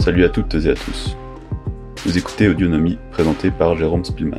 Salut 0.00 0.24
à 0.24 0.28
toutes 0.28 0.54
et 0.54 0.70
à 0.70 0.74
tous. 0.74 1.16
Vous 2.04 2.16
écoutez 2.16 2.48
Audionomie, 2.48 2.98
présenté 3.10 3.50
par 3.50 3.76
Jérôme 3.76 4.04
Spielmann. 4.04 4.38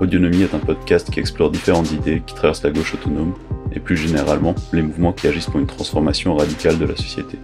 Audionomie 0.00 0.42
est 0.42 0.54
un 0.54 0.60
podcast 0.60 1.10
qui 1.10 1.18
explore 1.18 1.50
différentes 1.50 1.90
idées 1.90 2.22
qui 2.24 2.34
traversent 2.34 2.62
la 2.62 2.70
gauche 2.70 2.94
autonome 2.94 3.34
et 3.72 3.80
plus 3.80 3.96
généralement 3.96 4.54
les 4.72 4.82
mouvements 4.82 5.12
qui 5.12 5.26
agissent 5.26 5.46
pour 5.46 5.58
une 5.58 5.66
transformation 5.66 6.36
radicale 6.36 6.78
de 6.78 6.84
la 6.86 6.96
société. 6.96 7.38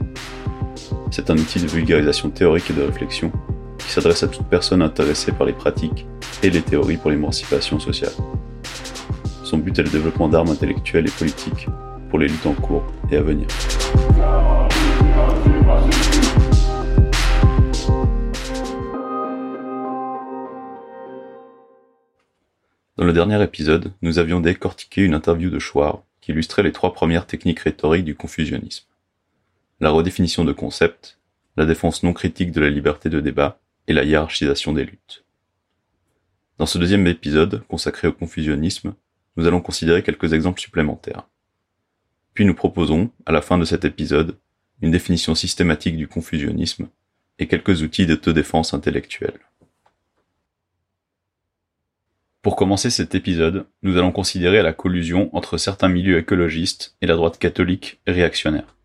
C'est 1.11 1.31
un 1.31 1.37
outil 1.37 1.61
de 1.61 1.67
vulgarisation 1.67 2.31
théorique 2.31 2.71
et 2.71 2.75
de 2.75 2.83
réflexion 2.83 3.33
qui 3.79 3.91
s'adresse 3.91 4.23
à 4.23 4.29
toute 4.29 4.47
personne 4.47 4.83
intéressée 4.83 5.33
par 5.33 5.47
les 5.47 5.53
pratiques 5.53 6.07
et 6.45 6.51
les 6.51 6.61
théories 6.61 6.99
pour 6.99 7.11
l'émancipation 7.11 7.81
sociale. 7.81 8.13
Son 9.45 9.57
but 9.57 9.79
est 9.79 9.83
le 9.83 9.89
développement 9.89 10.29
d'armes 10.29 10.51
intellectuelles 10.51 11.07
et 11.07 11.11
politiques 11.11 11.69
pour 12.11 12.19
les 12.19 12.29
luttes 12.29 12.45
en 12.45 12.53
cours 12.53 12.85
et 13.11 13.17
à 13.17 13.23
venir. 13.23 13.47
Dans 22.99 23.05
le 23.07 23.13
dernier 23.15 23.43
épisode, 23.43 23.93
nous 24.03 24.19
avions 24.19 24.41
décortiqué 24.41 25.01
une 25.01 25.15
interview 25.15 25.49
de 25.49 25.59
Schwarz 25.59 26.03
qui 26.21 26.33
illustrait 26.33 26.63
les 26.63 26.73
trois 26.73 26.93
premières 26.93 27.27
techniques 27.27 27.61
rhétoriques 27.61 28.05
du 28.05 28.15
confusionnisme. 28.15 28.85
La 29.81 29.89
redéfinition 29.89 30.45
de 30.45 30.53
concepts, 30.53 31.19
la 31.57 31.65
défense 31.65 32.03
non 32.03 32.13
critique 32.13 32.53
de 32.53 32.61
la 32.61 32.69
liberté 32.69 33.09
de 33.09 33.21
débat 33.21 33.61
et 33.89 33.95
la 33.95 34.05
hiérarchisation 34.05 34.75
des 34.75 34.85
luttes. 34.85 35.24
Dans 36.57 36.67
ce 36.67 36.79
deuxième 36.79 37.07
épisode, 37.09 37.65
consacré 37.67 38.07
au 38.07 38.13
confusionnisme, 38.13 38.95
nous 39.37 39.47
allons 39.47 39.61
considérer 39.61 40.05
quelques 40.05 40.33
exemples 40.33 40.61
supplémentaires. 40.61 41.29
Puis 42.33 42.45
nous 42.45 42.55
proposons, 42.55 43.11
à 43.27 43.33
la 43.33 43.43
fin 43.43 43.59
de 43.59 43.65
cet 43.65 43.85
épisode, 43.85 44.37
une 44.81 44.93
définition 44.93 45.35
systématique 45.35 45.97
du 45.97 46.07
confusionnisme 46.07 46.89
et 47.41 47.49
quelques 47.49 47.83
outils 47.83 48.07
d'autodéfense 48.07 48.73
intellectuelle. 48.73 49.41
Pour 52.41 52.55
commencer 52.55 52.91
cet 52.91 53.15
épisode, 53.15 53.67
nous 53.83 53.97
allons 53.97 54.13
considérer 54.13 54.63
la 54.63 54.73
collusion 54.73 55.35
entre 55.35 55.57
certains 55.57 55.89
milieux 55.89 56.19
écologistes 56.19 56.97
et 57.01 57.07
la 57.07 57.17
droite 57.17 57.39
catholique 57.39 58.01
réactionnaire. 58.07 58.77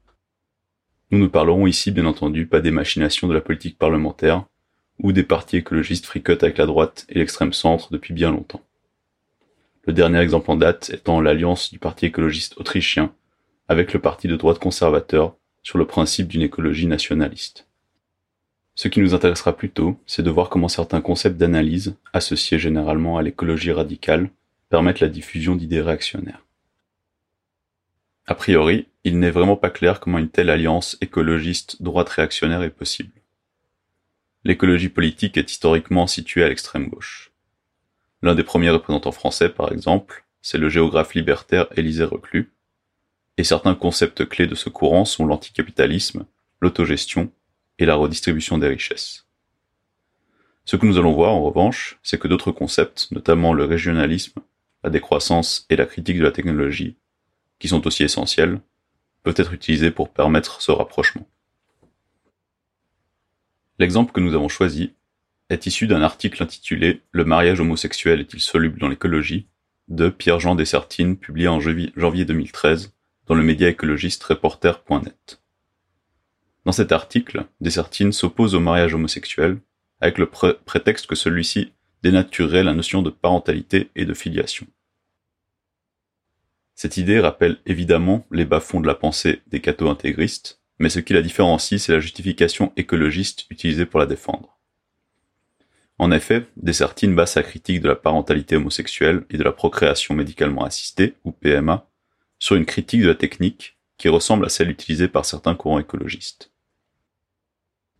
Nous 1.11 1.19
ne 1.19 1.27
parlerons 1.27 1.67
ici 1.67 1.91
bien 1.91 2.05
entendu 2.05 2.47
pas 2.47 2.61
des 2.61 2.71
machinations 2.71 3.27
de 3.27 3.33
la 3.33 3.41
politique 3.41 3.77
parlementaire, 3.77 4.45
ou 4.99 5.11
des 5.11 5.23
partis 5.23 5.57
écologistes 5.57 6.05
fricotent 6.05 6.43
avec 6.43 6.57
la 6.57 6.65
droite 6.65 7.05
et 7.09 7.19
l'extrême 7.19 7.53
centre 7.53 7.91
depuis 7.91 8.13
bien 8.13 8.31
longtemps. 8.31 8.61
Le 9.85 9.93
dernier 9.93 10.19
exemple 10.19 10.51
en 10.51 10.55
date 10.55 10.89
étant 10.91 11.21
l'alliance 11.21 11.71
du 11.71 11.79
parti 11.79 12.05
écologiste 12.05 12.57
autrichien 12.57 13.13
avec 13.67 13.93
le 13.93 13.99
parti 13.99 14.27
de 14.27 14.35
droite 14.35 14.59
conservateur 14.59 15.35
sur 15.63 15.77
le 15.77 15.85
principe 15.85 16.27
d'une 16.27 16.41
écologie 16.41 16.87
nationaliste. 16.87 17.65
Ce 18.75 18.87
qui 18.87 19.01
nous 19.01 19.13
intéressera 19.13 19.55
plutôt, 19.55 19.99
c'est 20.05 20.23
de 20.23 20.29
voir 20.29 20.49
comment 20.49 20.69
certains 20.69 21.01
concepts 21.01 21.37
d'analyse, 21.37 21.95
associés 22.13 22.59
généralement 22.59 23.17
à 23.17 23.21
l'écologie 23.21 23.71
radicale, 23.71 24.29
permettent 24.69 25.01
la 25.01 25.09
diffusion 25.09 25.55
d'idées 25.55 25.81
réactionnaires. 25.81 26.45
A 28.25 28.35
priori, 28.35 28.87
il 29.03 29.19
n'est 29.19 29.31
vraiment 29.31 29.55
pas 29.55 29.69
clair 29.69 29.99
comment 29.99 30.19
une 30.19 30.29
telle 30.29 30.49
alliance 30.49 30.97
écologiste 31.01 31.81
droite 31.81 32.09
réactionnaire 32.09 32.63
est 32.63 32.69
possible. 32.69 33.18
L'écologie 34.49 34.89
politique 34.89 35.37
est 35.37 35.51
historiquement 35.51 36.07
située 36.07 36.43
à 36.43 36.47
l'extrême 36.49 36.89
gauche. 36.89 37.31
L'un 38.23 38.33
des 38.33 38.41
premiers 38.41 38.71
représentants 38.71 39.11
français, 39.11 39.47
par 39.47 39.71
exemple, 39.71 40.25
c'est 40.41 40.57
le 40.57 40.69
géographe 40.69 41.13
libertaire 41.13 41.67
Élisée 41.77 42.03
Reclus, 42.03 42.51
et 43.37 43.43
certains 43.43 43.75
concepts 43.75 44.27
clés 44.27 44.47
de 44.47 44.55
ce 44.55 44.69
courant 44.69 45.05
sont 45.05 45.27
l'anticapitalisme, 45.27 46.25
l'autogestion 46.61 47.31
et 47.77 47.85
la 47.85 47.93
redistribution 47.93 48.57
des 48.57 48.69
richesses. 48.69 49.27
Ce 50.65 50.77
que 50.77 50.87
nous 50.87 50.97
allons 50.97 51.13
voir, 51.13 51.35
en 51.35 51.43
revanche, 51.43 51.99
c'est 52.01 52.19
que 52.19 52.27
d'autres 52.27 52.51
concepts, 52.51 53.11
notamment 53.11 53.53
le 53.53 53.65
régionalisme, 53.65 54.41
la 54.83 54.89
décroissance 54.89 55.67
et 55.69 55.75
la 55.75 55.85
critique 55.85 56.17
de 56.17 56.23
la 56.23 56.31
technologie, 56.31 56.95
qui 57.59 57.67
sont 57.67 57.85
aussi 57.85 58.01
essentiels, 58.01 58.59
peuvent 59.21 59.35
être 59.37 59.53
utilisés 59.53 59.91
pour 59.91 60.09
permettre 60.09 60.59
ce 60.63 60.71
rapprochement. 60.71 61.27
L'exemple 63.79 64.11
que 64.11 64.19
nous 64.19 64.35
avons 64.35 64.49
choisi 64.49 64.93
est 65.49 65.65
issu 65.65 65.87
d'un 65.87 66.01
article 66.01 66.43
intitulé 66.43 67.01
Le 67.11 67.23
mariage 67.23 67.61
homosexuel 67.61 68.19
est-il 68.19 68.41
soluble 68.41 68.77
dans 68.77 68.89
l'écologie 68.89 69.47
de 69.87 70.09
Pierre-Jean 70.09 70.55
Dessertine, 70.55 71.17
publié 71.17 71.47
en 71.47 71.61
janvier 71.61 72.25
2013 72.25 72.93
dans 73.25 73.35
le 73.35 73.43
média 73.43 73.69
écologiste 73.69 74.21
reporter.net. 74.23 75.41
Dans 76.65 76.73
cet 76.73 76.91
article, 76.91 77.45
Dessertine 77.61 78.11
s'oppose 78.11 78.53
au 78.53 78.59
mariage 78.59 78.93
homosexuel, 78.93 79.59
avec 80.01 80.17
le 80.17 80.27
prétexte 80.27 81.07
que 81.07 81.15
celui-ci 81.15 81.71
dénaturerait 82.03 82.63
la 82.63 82.73
notion 82.73 83.01
de 83.01 83.09
parentalité 83.09 83.91
et 83.95 84.05
de 84.05 84.13
filiation. 84.13 84.67
Cette 86.75 86.97
idée 86.97 87.19
rappelle 87.19 87.59
évidemment 87.65 88.25
les 88.31 88.45
bas-fonds 88.45 88.81
de 88.81 88.87
la 88.87 88.95
pensée 88.95 89.41
des 89.47 89.61
catho-intégristes, 89.61 90.58
mais 90.79 90.89
ce 90.89 90.99
qui 90.99 91.13
la 91.13 91.21
différencie, 91.21 91.81
c'est 91.81 91.91
la 91.91 91.99
justification 91.99 92.71
écologiste 92.77 93.45
utilisée 93.49 93.85
pour 93.85 93.99
la 93.99 94.05
défendre. 94.05 94.57
En 95.97 96.11
effet, 96.11 96.47
Dessertine 96.55 97.13
base 97.13 97.33
sa 97.33 97.43
critique 97.43 97.81
de 97.81 97.89
la 97.89 97.95
parentalité 97.95 98.55
homosexuelle 98.55 99.25
et 99.29 99.37
de 99.37 99.43
la 99.43 99.51
procréation 99.51 100.15
médicalement 100.15 100.63
assistée, 100.63 101.15
ou 101.25 101.33
PMA, 101.33 101.85
sur 102.39 102.55
une 102.55 102.65
critique 102.65 103.01
de 103.01 103.09
la 103.09 103.15
technique 103.15 103.77
qui 103.97 104.07
ressemble 104.07 104.45
à 104.45 104.49
celle 104.49 104.69
utilisée 104.69 105.09
par 105.09 105.25
certains 105.25 105.55
courants 105.55 105.79
écologistes. 105.79 106.51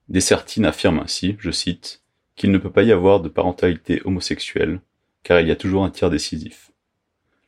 Dessertine 0.07 0.65
affirme 0.65 0.99
ainsi, 0.99 1.35
je 1.39 1.51
cite, 1.51 2.01
qu'il 2.37 2.51
ne 2.51 2.57
peut 2.57 2.71
pas 2.71 2.83
y 2.83 2.93
avoir 2.93 3.19
de 3.19 3.27
parentalité 3.27 4.01
homosexuelle, 4.05 4.79
car 5.23 5.41
il 5.41 5.49
y 5.49 5.51
a 5.51 5.57
toujours 5.57 5.83
un 5.83 5.89
tiers 5.89 6.09
décisif. 6.09 6.71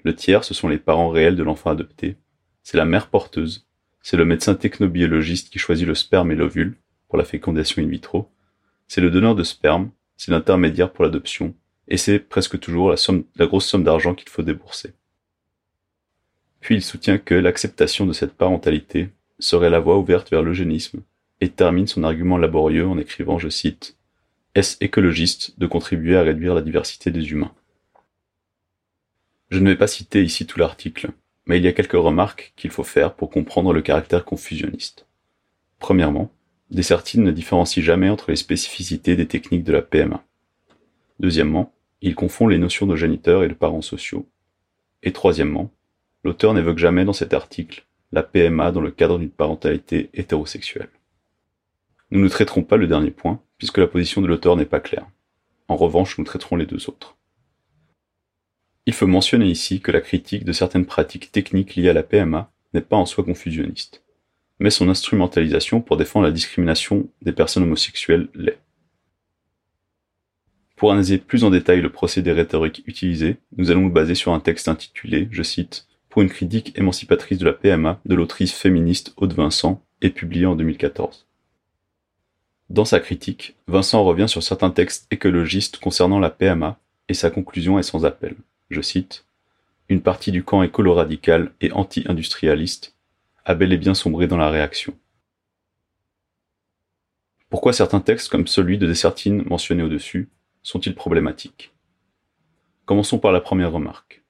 Le 0.03 0.13
tiers, 0.13 0.43
ce 0.43 0.53
sont 0.53 0.67
les 0.67 0.77
parents 0.77 1.09
réels 1.09 1.37
de 1.37 1.43
l'enfant 1.43 1.69
adopté, 1.69 2.17
c'est 2.61 2.77
la 2.77 2.85
mère 2.85 3.07
porteuse, 3.07 3.67
c'est 4.01 4.17
le 4.17 4.25
médecin 4.25 4.55
technobiologiste 4.55 5.49
qui 5.49 5.59
choisit 5.59 5.87
le 5.87 5.95
sperme 5.95 6.31
et 6.31 6.35
l'ovule 6.35 6.75
pour 7.07 7.17
la 7.17 7.25
fécondation 7.25 7.81
in 7.83 7.87
vitro, 7.87 8.29
c'est 8.87 9.01
le 9.01 9.11
donneur 9.11 9.35
de 9.35 9.43
sperme, 9.43 9.91
c'est 10.17 10.31
l'intermédiaire 10.31 10.91
pour 10.91 11.03
l'adoption, 11.03 11.55
et 11.87 11.97
c'est 11.97 12.19
presque 12.19 12.59
toujours 12.59 12.89
la, 12.89 13.45
grosse 13.45 13.65
somme 13.65 13.83
d'argent 13.83 14.15
qu'il 14.15 14.29
faut 14.29 14.43
débourser. 14.43 14.93
Puis 16.59 16.75
il 16.75 16.81
soutient 16.81 17.17
que 17.17 17.33
l'acceptation 17.33 18.05
de 18.05 18.13
cette 18.13 18.33
parentalité 18.33 19.09
serait 19.39 19.69
la 19.69 19.79
voie 19.79 19.97
ouverte 19.97 20.29
vers 20.29 20.43
l'eugénisme, 20.43 21.01
et 21.41 21.49
termine 21.49 21.87
son 21.87 22.03
argument 22.03 22.37
laborieux 22.37 22.87
en 22.87 22.97
écrivant, 22.97 23.39
je 23.39 23.49
cite, 23.49 23.97
Est-ce 24.53 24.77
écologiste 24.79 25.59
de 25.59 25.67
contribuer 25.67 26.15
à 26.15 26.21
réduire 26.21 26.53
la 26.53 26.61
diversité 26.61 27.09
des 27.09 27.31
humains? 27.31 27.53
Je 29.49 29.59
ne 29.59 29.69
vais 29.69 29.77
pas 29.77 29.87
citer 29.87 30.23
ici 30.23 30.45
tout 30.45 30.59
l'article, 30.59 31.11
mais 31.45 31.57
il 31.57 31.63
y 31.63 31.67
a 31.67 31.73
quelques 31.73 31.93
remarques 31.93 32.53
qu'il 32.55 32.71
faut 32.71 32.83
faire 32.83 33.13
pour 33.15 33.29
comprendre 33.29 33.73
le 33.73 33.81
caractère 33.81 34.25
confusionniste. 34.25 35.07
Premièrement, 35.79 36.31
Dessertine 36.69 37.23
ne 37.23 37.31
différencie 37.31 37.83
jamais 37.83 38.09
entre 38.09 38.29
les 38.29 38.37
spécificités 38.37 39.15
des 39.15 39.27
techniques 39.27 39.63
de 39.63 39.73
la 39.73 39.81
PMA. 39.81 40.23
Deuxièmement, 41.19 41.73
il 42.01 42.15
confond 42.15 42.47
les 42.47 42.57
notions 42.57 42.87
de 42.87 42.95
géniteurs 42.95 43.43
et 43.43 43.47
de 43.47 43.53
parents 43.53 43.81
sociaux. 43.81 44.27
Et 45.03 45.11
troisièmement, 45.11 45.71
l'auteur 46.23 46.53
n'évoque 46.53 46.77
jamais 46.77 47.05
dans 47.05 47.13
cet 47.13 47.33
article 47.33 47.85
la 48.11 48.23
PMA 48.23 48.71
dans 48.71 48.81
le 48.81 48.91
cadre 48.91 49.17
d'une 49.17 49.29
parentalité 49.29 50.09
hétérosexuelle. 50.13 50.89
Nous 52.11 52.19
ne 52.19 52.27
traiterons 52.27 52.63
pas 52.63 52.77
le 52.77 52.87
dernier 52.87 53.11
point, 53.11 53.41
puisque 53.57 53.77
la 53.77 53.87
position 53.87 54.21
de 54.21 54.27
l'auteur 54.27 54.57
n'est 54.57 54.65
pas 54.65 54.81
claire. 54.81 55.07
En 55.67 55.77
revanche, 55.77 56.17
nous 56.17 56.25
traiterons 56.25 56.57
les 56.57 56.65
deux 56.65 56.89
autres. 56.89 57.17
Il 58.87 58.93
faut 58.93 59.07
mentionner 59.07 59.45
ici 59.45 59.79
que 59.79 59.91
la 59.91 60.01
critique 60.01 60.43
de 60.43 60.51
certaines 60.51 60.85
pratiques 60.85 61.31
techniques 61.31 61.75
liées 61.75 61.89
à 61.89 61.93
la 61.93 62.03
PMA 62.03 62.51
n'est 62.73 62.81
pas 62.81 62.97
en 62.97 63.05
soi 63.05 63.23
confusionniste, 63.23 64.03
mais 64.59 64.71
son 64.71 64.89
instrumentalisation 64.89 65.81
pour 65.81 65.97
défendre 65.97 66.25
la 66.25 66.31
discrimination 66.31 67.07
des 67.21 67.31
personnes 67.31 67.63
homosexuelles 67.63 68.29
l'est. 68.33 68.59
Pour 70.75 70.91
analyser 70.91 71.19
plus 71.19 71.43
en 71.43 71.51
détail 71.51 71.79
le 71.81 71.91
procédé 71.91 72.31
rhétorique 72.31 72.81
utilisé, 72.87 73.37
nous 73.55 73.69
allons 73.69 73.81
nous 73.81 73.91
baser 73.91 74.15
sur 74.15 74.33
un 74.33 74.39
texte 74.39 74.67
intitulé, 74.67 75.27
je 75.31 75.43
cite, 75.43 75.87
Pour 76.09 76.23
une 76.23 76.29
critique 76.29 76.75
émancipatrice 76.75 77.37
de 77.37 77.45
la 77.45 77.53
PMA 77.53 78.01
de 78.03 78.15
l'autrice 78.15 78.53
féministe 78.53 79.13
Aude 79.17 79.33
Vincent 79.33 79.83
et 80.01 80.09
publié 80.09 80.47
en 80.47 80.55
2014. 80.55 81.27
Dans 82.71 82.85
sa 82.85 82.99
critique, 82.99 83.55
Vincent 83.67 84.03
revient 84.03 84.27
sur 84.27 84.41
certains 84.41 84.71
textes 84.71 85.05
écologistes 85.11 85.77
concernant 85.77 86.19
la 86.19 86.31
PMA 86.31 86.79
et 87.09 87.13
sa 87.13 87.29
conclusion 87.29 87.77
est 87.77 87.83
sans 87.83 88.03
appel. 88.03 88.35
Je 88.71 88.79
cite 88.79 89.25
Une 89.89 90.01
partie 90.01 90.31
du 90.31 90.45
camp 90.45 90.63
écolo-radical 90.63 91.51
et 91.59 91.73
anti-industrialiste 91.73 92.95
a 93.43 93.53
bel 93.53 93.73
et 93.73 93.77
bien 93.77 93.93
sombré 93.93 94.27
dans 94.27 94.37
la 94.37 94.49
réaction. 94.49 94.97
Pourquoi 97.49 97.73
certains 97.73 97.99
textes 97.99 98.29
comme 98.29 98.47
celui 98.47 98.77
de 98.77 98.87
Dessertine 98.87 99.43
mentionné 99.43 99.83
au-dessus 99.83 100.29
sont-ils 100.63 100.95
problématiques? 100.95 101.73
Commençons 102.85 103.19
par 103.19 103.33
la 103.33 103.41
première 103.41 103.73
remarque. 103.73 104.23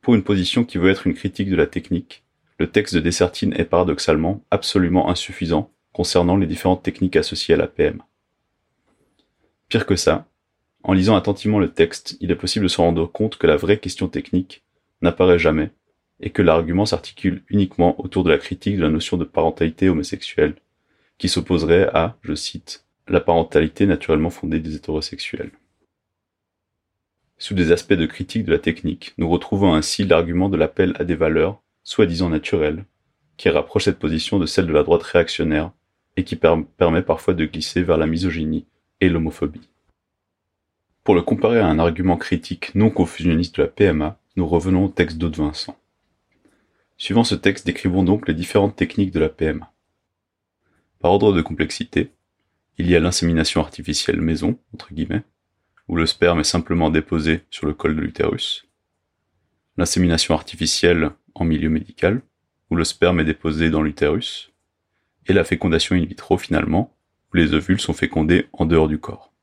Pour 0.00 0.14
une 0.14 0.22
position 0.22 0.64
qui 0.64 0.78
veut 0.78 0.90
être 0.90 1.08
une 1.08 1.14
critique 1.14 1.50
de 1.50 1.56
la 1.56 1.66
technique, 1.66 2.22
le 2.60 2.70
texte 2.70 2.94
de 2.94 3.00
Dessertine 3.00 3.52
est 3.54 3.64
paradoxalement 3.64 4.44
absolument 4.52 5.10
insuffisant 5.10 5.72
concernant 5.92 6.36
les 6.36 6.46
différentes 6.46 6.84
techniques 6.84 7.16
associées 7.16 7.56
à 7.56 7.58
la 7.58 7.66
PM. 7.66 8.00
Pire 9.68 9.86
que 9.86 9.96
ça, 9.96 10.28
en 10.86 10.92
lisant 10.92 11.16
attentivement 11.16 11.58
le 11.58 11.72
texte, 11.72 12.16
il 12.20 12.30
est 12.30 12.36
possible 12.36 12.66
de 12.66 12.68
se 12.68 12.80
rendre 12.80 13.06
compte 13.06 13.38
que 13.38 13.48
la 13.48 13.56
vraie 13.56 13.78
question 13.78 14.06
technique 14.06 14.62
n'apparaît 15.02 15.38
jamais 15.38 15.72
et 16.20 16.30
que 16.30 16.42
l'argument 16.42 16.86
s'articule 16.86 17.42
uniquement 17.48 18.00
autour 18.00 18.22
de 18.22 18.30
la 18.30 18.38
critique 18.38 18.76
de 18.76 18.82
la 18.82 18.88
notion 18.88 19.16
de 19.16 19.24
parentalité 19.24 19.88
homosexuelle, 19.88 20.54
qui 21.18 21.28
s'opposerait 21.28 21.90
à, 21.92 22.16
je 22.22 22.36
cite, 22.36 22.84
la 23.08 23.20
parentalité 23.20 23.84
naturellement 23.84 24.30
fondée 24.30 24.60
des 24.60 24.76
hétérosexuels. 24.76 25.50
Sous 27.36 27.54
des 27.54 27.72
aspects 27.72 27.92
de 27.92 28.06
critique 28.06 28.44
de 28.44 28.52
la 28.52 28.60
technique, 28.60 29.12
nous 29.18 29.28
retrouvons 29.28 29.74
ainsi 29.74 30.04
l'argument 30.04 30.48
de 30.48 30.56
l'appel 30.56 30.94
à 31.00 31.04
des 31.04 31.16
valeurs, 31.16 31.60
soi-disant 31.82 32.28
naturelles, 32.28 32.84
qui 33.36 33.48
rapproche 33.48 33.86
cette 33.86 33.98
position 33.98 34.38
de 34.38 34.46
celle 34.46 34.68
de 34.68 34.72
la 34.72 34.84
droite 34.84 35.02
réactionnaire 35.02 35.72
et 36.16 36.22
qui 36.22 36.36
permet 36.36 37.02
parfois 37.02 37.34
de 37.34 37.44
glisser 37.44 37.82
vers 37.82 37.98
la 37.98 38.06
misogynie 38.06 38.66
et 39.00 39.08
l'homophobie. 39.08 39.68
Pour 41.06 41.14
le 41.14 41.22
comparer 41.22 41.60
à 41.60 41.68
un 41.68 41.78
argument 41.78 42.16
critique 42.16 42.74
non 42.74 42.90
confusionniste 42.90 43.58
de 43.58 43.62
la 43.62 43.68
PMA, 43.68 44.18
nous 44.34 44.44
revenons 44.44 44.86
au 44.86 44.88
texte 44.88 45.18
d'Aude 45.18 45.36
Vincent. 45.36 45.78
Suivant 46.96 47.22
ce 47.22 47.36
texte, 47.36 47.64
décrivons 47.64 48.02
donc 48.02 48.26
les 48.26 48.34
différentes 48.34 48.74
techniques 48.74 49.12
de 49.12 49.20
la 49.20 49.28
PMA. 49.28 49.72
Par 50.98 51.12
ordre 51.12 51.32
de 51.32 51.42
complexité, 51.42 52.10
il 52.76 52.90
y 52.90 52.96
a 52.96 52.98
l'insémination 52.98 53.60
artificielle 53.60 54.20
maison, 54.20 54.58
entre 54.74 54.92
guillemets, 54.92 55.22
où 55.86 55.94
le 55.94 56.06
sperme 56.06 56.40
est 56.40 56.42
simplement 56.42 56.90
déposé 56.90 57.42
sur 57.50 57.68
le 57.68 57.72
col 57.72 57.94
de 57.94 58.00
l'utérus, 58.00 58.66
l'insémination 59.76 60.34
artificielle 60.34 61.12
en 61.36 61.44
milieu 61.44 61.70
médical, 61.70 62.20
où 62.68 62.74
le 62.74 62.82
sperme 62.82 63.20
est 63.20 63.24
déposé 63.24 63.70
dans 63.70 63.82
l'utérus, 63.82 64.50
et 65.28 65.34
la 65.34 65.44
fécondation 65.44 65.94
in 65.94 66.04
vitro 66.04 66.36
finalement, 66.36 66.92
où 67.32 67.36
les 67.36 67.54
ovules 67.54 67.80
sont 67.80 67.94
fécondés 67.94 68.48
en 68.52 68.66
dehors 68.66 68.88
du 68.88 68.98
corps. 68.98 69.35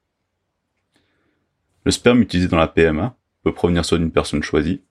Le 1.85 1.91
sperme 1.91 2.21
utilisé 2.21 2.47
dans 2.47 2.57
la 2.57 2.67
PMA 2.67 3.15
peut 3.43 3.53
provenir 3.53 3.83
soit 3.83 3.97
d'une 3.97 4.11
personne 4.11 4.43
choisie, 4.43 4.81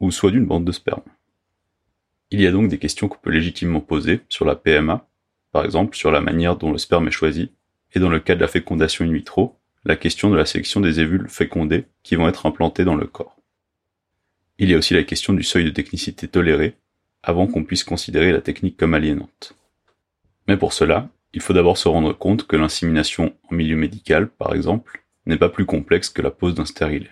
ou 0.00 0.10
soit 0.10 0.30
d'une 0.30 0.46
bande 0.46 0.64
de 0.64 0.72
sperme. 0.72 1.02
Il 2.30 2.40
y 2.40 2.46
a 2.46 2.52
donc 2.52 2.68
des 2.68 2.78
questions 2.78 3.08
qu'on 3.08 3.18
peut 3.18 3.30
légitimement 3.30 3.80
poser 3.80 4.22
sur 4.28 4.46
la 4.46 4.56
PMA, 4.56 5.06
par 5.52 5.64
exemple 5.64 5.96
sur 5.96 6.10
la 6.10 6.22
manière 6.22 6.56
dont 6.56 6.72
le 6.72 6.78
sperme 6.78 7.08
est 7.08 7.12
choisi, 7.12 7.52
et 7.94 8.00
dans 8.00 8.08
le 8.08 8.20
cas 8.20 8.34
de 8.34 8.40
la 8.40 8.48
fécondation 8.48 9.04
in 9.04 9.12
vitro, 9.12 9.58
la 9.84 9.96
question 9.96 10.30
de 10.30 10.36
la 10.36 10.46
sélection 10.46 10.80
des 10.80 11.00
évules 11.00 11.28
fécondés 11.28 11.84
qui 12.02 12.16
vont 12.16 12.28
être 12.28 12.46
implantés 12.46 12.84
dans 12.84 12.94
le 12.94 13.06
corps. 13.06 13.36
Il 14.58 14.70
y 14.70 14.74
a 14.74 14.78
aussi 14.78 14.94
la 14.94 15.02
question 15.02 15.34
du 15.34 15.42
seuil 15.42 15.64
de 15.64 15.70
technicité 15.70 16.28
toléré, 16.28 16.76
avant 17.22 17.46
qu'on 17.46 17.64
puisse 17.64 17.84
considérer 17.84 18.32
la 18.32 18.40
technique 18.40 18.76
comme 18.78 18.94
aliénante. 18.94 19.54
Mais 20.48 20.56
pour 20.56 20.72
cela, 20.72 21.10
il 21.34 21.40
faut 21.40 21.52
d'abord 21.52 21.78
se 21.78 21.88
rendre 21.88 22.12
compte 22.12 22.46
que 22.46 22.56
l'insémination 22.56 23.34
en 23.50 23.54
milieu 23.54 23.76
médical, 23.76 24.28
par 24.28 24.54
exemple, 24.54 25.01
n'est 25.26 25.38
pas 25.38 25.48
plus 25.48 25.66
complexe 25.66 26.08
que 26.08 26.22
la 26.22 26.30
pose 26.30 26.54
d'un 26.54 26.64
stérilet. 26.64 27.10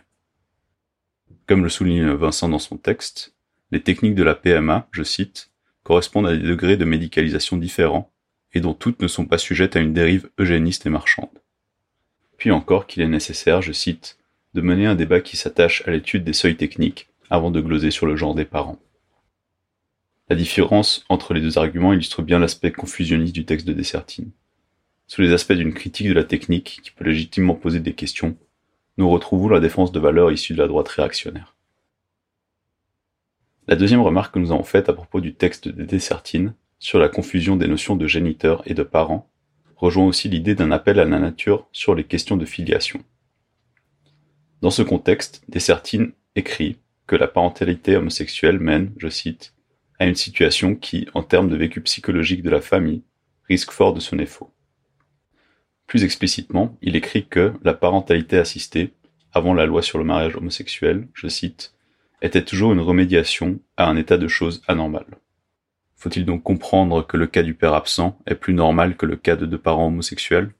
Comme 1.47 1.62
le 1.62 1.69
souligne 1.69 2.12
Vincent 2.12 2.49
dans 2.49 2.59
son 2.59 2.77
texte, 2.77 3.35
les 3.71 3.83
techniques 3.83 4.15
de 4.15 4.23
la 4.23 4.35
PMA, 4.35 4.89
je 4.91 5.03
cite, 5.03 5.51
correspondent 5.83 6.27
à 6.27 6.37
des 6.37 6.43
degrés 6.43 6.77
de 6.77 6.85
médicalisation 6.85 7.57
différents 7.57 8.12
et 8.53 8.61
dont 8.61 8.75
toutes 8.75 9.01
ne 9.01 9.09
sont 9.09 9.27
pas 9.27 9.39
sujettes 9.39 9.77
à 9.77 9.81
une 9.81 9.93
dérive 9.93 10.31
eugéniste 10.39 10.87
et 10.87 10.91
marchande. 10.91 11.43
Puis 12.37 12.51
encore 12.51 12.87
qu'il 12.87 13.03
est 13.03 13.09
nécessaire, 13.09 13.62
je 13.62 13.73
cite, 13.73 14.19
de 14.55 14.61
mener 14.61 14.87
un 14.87 14.95
débat 14.95 15.21
qui 15.21 15.37
s'attache 15.37 15.87
à 15.87 15.91
l'étude 15.91 16.25
des 16.25 16.33
seuils 16.33 16.56
techniques 16.56 17.09
avant 17.29 17.51
de 17.51 17.61
gloser 17.61 17.91
sur 17.91 18.06
le 18.06 18.17
genre 18.17 18.35
des 18.35 18.45
parents. 18.45 18.79
La 20.29 20.37
différence 20.37 21.05
entre 21.09 21.35
les 21.35 21.41
deux 21.41 21.59
arguments 21.59 21.93
illustre 21.93 22.23
bien 22.23 22.39
l'aspect 22.39 22.73
confusionniste 22.73 23.35
du 23.35 23.45
texte 23.45 23.67
de 23.67 23.73
Dessertine. 23.73 24.31
Sous 25.11 25.23
les 25.23 25.33
aspects 25.33 25.55
d'une 25.55 25.75
critique 25.75 26.07
de 26.07 26.12
la 26.12 26.23
technique 26.23 26.79
qui 26.85 26.93
peut 26.93 27.05
légitimement 27.05 27.57
poser 27.57 27.81
des 27.81 27.95
questions, 27.95 28.37
nous 28.97 29.11
retrouvons 29.11 29.49
la 29.49 29.59
défense 29.59 29.91
de 29.91 29.99
valeurs 29.99 30.31
issues 30.31 30.53
de 30.53 30.62
la 30.62 30.69
droite 30.69 30.87
réactionnaire. 30.87 31.57
La 33.67 33.75
deuxième 33.75 34.03
remarque 34.03 34.35
que 34.35 34.39
nous 34.39 34.53
avons 34.53 34.62
faite 34.62 34.89
à 34.89 34.93
propos 34.93 35.21
du 35.21 35.35
texte 35.35 35.67
de 35.67 35.83
Dessertine 35.83 36.55
sur 36.79 37.01
la 37.01 37.09
confusion 37.09 37.57
des 37.57 37.67
notions 37.67 37.97
de 37.97 38.07
géniteur 38.07 38.62
et 38.67 38.75
de 38.75 38.85
parent 38.85 39.29
rejoint 39.75 40.07
aussi 40.07 40.29
l'idée 40.29 40.55
d'un 40.55 40.71
appel 40.71 41.01
à 41.01 41.05
la 41.05 41.19
nature 41.19 41.67
sur 41.73 41.97
les 41.97 42.05
questions 42.05 42.37
de 42.37 42.45
filiation. 42.45 43.03
Dans 44.63 44.71
ce 44.71 44.83
contexte, 44.83 45.43
Dessertine 45.49 46.13
écrit 46.37 46.77
que 47.09 47.17
la 47.17 47.27
parentalité 47.27 47.97
homosexuelle 47.97 48.61
mène, 48.61 48.93
je 48.97 49.09
cite, 49.09 49.55
à 49.99 50.06
une 50.06 50.15
situation 50.15 50.77
qui, 50.77 51.09
en 51.15 51.25
termes 51.25 51.49
de 51.49 51.56
vécu 51.56 51.81
psychologique 51.81 52.45
de 52.45 52.51
la 52.51 52.61
famille, 52.61 53.03
risque 53.49 53.73
fort 53.73 53.93
de 53.93 53.99
sonner 53.99 54.27
faux. 54.27 54.53
Plus 55.91 56.05
explicitement, 56.05 56.79
il 56.83 56.95
écrit 56.95 57.27
que 57.27 57.53
la 57.65 57.75
parentalité 57.75 58.39
assistée, 58.39 58.93
avant 59.33 59.55
la 59.55 59.67
loi 59.67 59.83
sur 59.83 59.99
le 59.99 60.05
mariage 60.05 60.37
homosexuel, 60.37 61.09
je 61.15 61.27
cite, 61.27 61.75
était 62.23 62.45
toujours 62.45 62.73
une 62.73 62.79
remédiation 62.79 63.59
à 63.77 63.89
un 63.89 63.97
état 63.97 64.17
de 64.17 64.29
choses 64.29 64.63
anormal. 64.69 65.05
Faut-il 65.97 66.25
donc 66.25 66.45
comprendre 66.45 67.05
que 67.05 67.17
le 67.17 67.27
cas 67.27 67.43
du 67.43 67.55
père 67.55 67.75
absent 67.75 68.17
est 68.25 68.37
plus 68.37 68.55
normal 68.55 68.97
que 68.97 69.05
le 69.05 69.17
cas 69.17 69.35
de 69.35 69.47
deux 69.47 69.59
parents 69.59 69.89
homosexuels? 69.89 70.55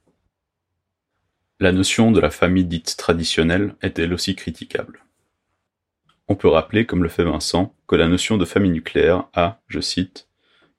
La 1.61 1.71
notion 1.71 2.11
de 2.11 2.19
la 2.19 2.29
famille 2.29 2.65
dite 2.65 2.97
traditionnelle 2.97 3.75
est 3.81 3.99
elle 3.99 4.13
aussi 4.13 4.35
critiquable? 4.35 5.05
On 6.27 6.35
peut 6.35 6.49
rappeler, 6.49 6.85
comme 6.85 7.03
le 7.03 7.09
fait 7.09 7.23
Vincent, 7.23 7.73
que 7.87 7.95
la 7.95 8.09
notion 8.09 8.35
de 8.35 8.43
famille 8.43 8.71
nucléaire 8.71 9.29
a, 9.33 9.61
je 9.69 9.79
cite, 9.79 10.27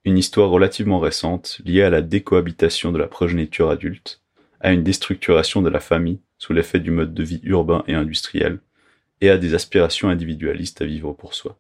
une 0.05 0.19
histoire 0.19 0.51
relativement 0.51 0.99
récente 0.99 1.63
liée 1.65 1.85
à 1.85 1.89
la 1.89 2.03
décohabitation 2.03 2.93
de 2.93 2.99
la 2.99 3.07
progéniture 3.07 3.71
adulte, 3.71 4.22
à 4.63 4.73
une 4.73 4.83
déstructuration 4.83 5.61
de 5.61 5.69
la 5.69 5.81
famille 5.81 6.21
sous 6.39 6.53
l'effet 6.53 6.81
du 6.81 6.91
mode 6.91 7.13
de 7.13 7.23
vie 7.23 7.41
urbain 7.45 7.85
et 7.87 7.95
industriel, 7.95 8.59
et 9.21 9.31
à 9.31 9.39
des 9.39 9.55
aspirations 9.55 10.09
individualistes 10.09 10.83
à 10.83 10.87
vivre 10.87 11.13
pour 11.13 11.35
soi. 11.35 11.59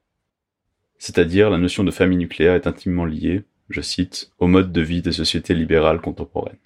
C'est-à-dire 0.98 1.50
la 1.50 1.58
notion 1.58 1.84
de 1.84 1.90
famille 1.90 2.18
nucléaire 2.18 2.54
est 2.54 2.66
intimement 2.66 3.04
liée, 3.04 3.42
je 3.70 3.80
cite, 3.80 4.30
au 4.38 4.46
mode 4.46 4.72
de 4.72 4.80
vie 4.80 5.02
des 5.02 5.12
sociétés 5.12 5.54
libérales 5.54 6.00
contemporaines. 6.00 6.58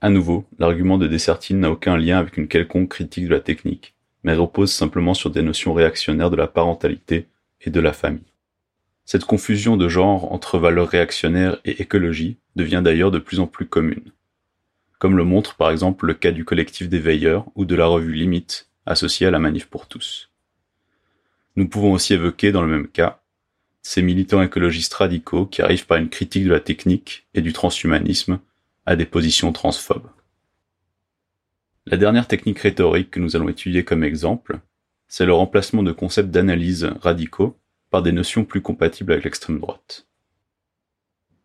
À 0.00 0.10
nouveau, 0.10 0.44
l'argument 0.58 0.98
de 0.98 1.06
Dessertine 1.06 1.60
n'a 1.60 1.70
aucun 1.70 1.96
lien 1.96 2.18
avec 2.18 2.36
une 2.36 2.48
quelconque 2.48 2.88
critique 2.88 3.24
de 3.24 3.34
la 3.34 3.40
technique, 3.40 3.94
mais 4.24 4.34
repose 4.34 4.72
simplement 4.72 5.14
sur 5.14 5.30
des 5.30 5.42
notions 5.42 5.74
réactionnaires 5.74 6.30
de 6.30 6.36
la 6.36 6.48
parentalité 6.48 7.28
et 7.60 7.70
de 7.70 7.80
la 7.80 7.92
famille. 7.92 8.32
Cette 9.04 9.24
confusion 9.24 9.76
de 9.76 9.88
genre 9.88 10.32
entre 10.32 10.58
valeurs 10.58 10.88
réactionnaires 10.88 11.58
et 11.64 11.82
écologie 11.82 12.38
devient 12.56 12.82
d'ailleurs 12.84 13.10
de 13.10 13.18
plus 13.18 13.40
en 13.40 13.46
plus 13.46 13.66
commune. 13.66 14.12
Comme 15.02 15.16
le 15.16 15.24
montre 15.24 15.56
par 15.56 15.72
exemple 15.72 16.06
le 16.06 16.14
cas 16.14 16.30
du 16.30 16.44
collectif 16.44 16.88
des 16.88 17.00
veilleurs 17.00 17.46
ou 17.56 17.64
de 17.64 17.74
la 17.74 17.86
revue 17.86 18.12
Limite, 18.12 18.70
associée 18.86 19.26
à 19.26 19.32
la 19.32 19.40
manif 19.40 19.66
pour 19.66 19.88
tous. 19.88 20.30
Nous 21.56 21.68
pouvons 21.68 21.90
aussi 21.90 22.14
évoquer 22.14 22.52
dans 22.52 22.62
le 22.62 22.68
même 22.68 22.86
cas 22.86 23.20
ces 23.82 24.00
militants 24.00 24.42
écologistes 24.42 24.94
radicaux 24.94 25.44
qui 25.44 25.60
arrivent 25.60 25.86
par 25.86 25.98
une 25.98 26.08
critique 26.08 26.44
de 26.44 26.52
la 26.52 26.60
technique 26.60 27.26
et 27.34 27.40
du 27.40 27.52
transhumanisme 27.52 28.38
à 28.86 28.94
des 28.94 29.04
positions 29.04 29.50
transphobes. 29.50 30.08
La 31.86 31.96
dernière 31.96 32.28
technique 32.28 32.60
rhétorique 32.60 33.10
que 33.10 33.18
nous 33.18 33.34
allons 33.34 33.48
étudier 33.48 33.82
comme 33.82 34.04
exemple, 34.04 34.60
c'est 35.08 35.26
le 35.26 35.34
remplacement 35.34 35.82
de 35.82 35.90
concepts 35.90 36.30
d'analyse 36.30 36.92
radicaux 37.00 37.58
par 37.90 38.02
des 38.02 38.12
notions 38.12 38.44
plus 38.44 38.62
compatibles 38.62 39.10
avec 39.10 39.24
l'extrême 39.24 39.58
droite. 39.58 40.06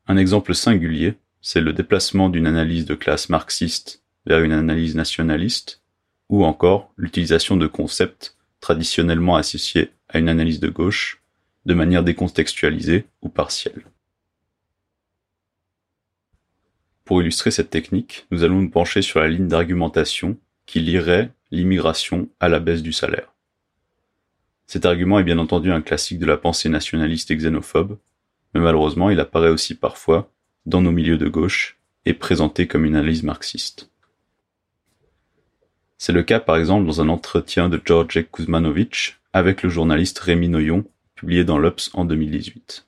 Un 0.06 0.16
exemple 0.16 0.54
singulier, 0.54 1.18
c'est 1.42 1.62
le 1.62 1.74
déplacement 1.74 2.30
d'une 2.30 2.48
analyse 2.48 2.86
de 2.86 2.96
classe 2.96 3.30
marxiste 3.30 4.04
vers 4.26 4.42
une 4.42 4.52
analyse 4.52 4.96
nationaliste, 4.96 5.82
ou 6.30 6.44
encore 6.44 6.92
l'utilisation 6.98 7.56
de 7.56 7.68
concepts 7.68 8.36
traditionnellement 8.60 9.36
associés 9.36 9.92
à 10.10 10.20
une 10.20 10.30
analyse 10.30 10.60
de 10.60 10.70
gauche 10.70 11.22
de 11.66 11.74
manière 11.74 12.04
décontextualisée 12.04 13.06
ou 13.22 13.30
partielle. 13.30 13.84
Pour 17.06 17.22
illustrer 17.22 17.52
cette 17.52 17.70
technique, 17.70 18.26
nous 18.32 18.44
allons 18.44 18.62
nous 18.62 18.70
pencher 18.70 19.02
sur 19.02 19.22
la 19.22 19.30
ligne 19.30 19.48
d'argumentation 19.48 20.38
qui 20.66 20.82
lierait 20.82 21.32
l'immigration 21.52 22.28
à 22.42 22.50
la 22.50 22.60
baisse 22.60 22.84
du 22.84 22.92
salaire. 22.92 23.34
Cet 24.66 24.86
argument 24.86 25.20
est 25.20 25.24
bien 25.24 25.40
entendu 25.40 25.72
un 25.72 25.82
classique 25.82 26.20
de 26.20 26.26
la 26.26 26.36
pensée 26.36 26.68
nationaliste 26.68 27.32
et 27.32 27.38
xénophobe, 27.38 27.98
mais 28.54 28.60
malheureusement 28.60 29.10
il 29.10 29.22
apparaît 29.22 29.50
aussi 29.50 29.76
parfois 29.76 30.30
dans 30.68 30.82
nos 30.82 30.92
milieux 30.92 31.18
de 31.18 31.30
gauche 31.30 31.78
et 32.06 32.14
présenté 32.14 32.68
comme 32.68 32.86
une 32.86 32.96
analyse 32.96 33.24
marxiste. 33.24 33.90
C'est 35.98 36.12
le 36.12 36.24
cas 36.24 36.42
par 36.42 36.58
exemple 36.58 36.86
dans 36.86 37.02
un 37.02 37.10
entretien 37.10 37.70
de 37.70 37.82
George 37.84 38.26
Kuzmanovic 38.32 39.16
avec 39.32 39.64
le 39.64 39.70
journaliste 39.70 40.20
Rémi 40.20 40.50
Noyon, 40.50 40.84
publié 41.16 41.46
dans 41.46 41.58
l'Obs 41.58 41.90
en 41.94 42.04
2018. 42.04 42.86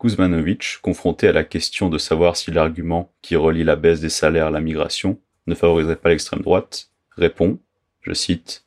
Kuzmanovic, 0.00 0.78
confronté 0.80 1.28
à 1.28 1.32
la 1.32 1.44
question 1.44 1.90
de 1.90 1.98
savoir 1.98 2.36
si 2.36 2.50
l'argument 2.50 3.12
qui 3.20 3.36
relie 3.36 3.62
la 3.62 3.76
baisse 3.76 4.00
des 4.00 4.08
salaires 4.08 4.46
à 4.46 4.50
la 4.50 4.60
migration 4.60 5.20
ne 5.46 5.54
favoriserait 5.54 5.96
pas 5.96 6.08
l'extrême 6.08 6.40
droite, 6.40 6.90
répond, 7.10 7.58
je 8.00 8.14
cite, 8.14 8.64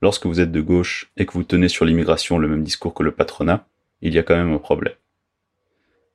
lorsque 0.00 0.26
vous 0.26 0.40
êtes 0.40 0.52
de 0.52 0.60
gauche 0.62 1.10
et 1.18 1.26
que 1.26 1.34
vous 1.34 1.44
tenez 1.44 1.68
sur 1.68 1.84
l'immigration 1.84 2.38
le 2.38 2.48
même 2.48 2.64
discours 2.64 2.94
que 2.94 3.02
le 3.02 3.12
patronat, 3.12 3.66
il 4.00 4.14
y 4.14 4.18
a 4.18 4.22
quand 4.22 4.36
même 4.36 4.52
un 4.52 4.58
problème. 4.58 4.94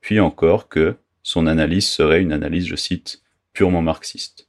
Puis 0.02 0.20
encore 0.20 0.68
que 0.68 0.96
son 1.22 1.46
analyse 1.46 1.88
serait 1.88 2.20
une 2.20 2.32
analyse, 2.32 2.66
je 2.66 2.76
cite, 2.76 3.22
purement 3.52 3.82
marxiste. 3.82 4.48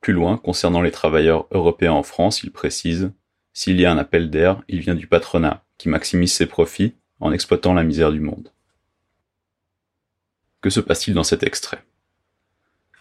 Plus 0.00 0.14
loin, 0.14 0.38
concernant 0.38 0.82
les 0.82 0.90
travailleurs 0.90 1.46
européens 1.52 1.92
en 1.92 2.02
France, 2.02 2.42
il 2.42 2.50
précise 2.50 3.12
S'il 3.52 3.78
y 3.78 3.84
a 3.84 3.92
un 3.92 3.98
appel 3.98 4.30
d'air, 4.30 4.62
il 4.66 4.80
vient 4.80 4.94
du 4.94 5.06
patronat, 5.06 5.62
qui 5.78 5.88
maximise 5.88 6.32
ses 6.32 6.46
profits 6.46 6.94
en 7.20 7.30
exploitant 7.30 7.74
la 7.74 7.84
misère 7.84 8.10
du 8.10 8.20
monde. 8.20 8.50
Que 10.62 10.70
se 10.70 10.80
passe-t-il 10.80 11.14
dans 11.14 11.24
cet 11.24 11.42
extrait? 11.42 11.84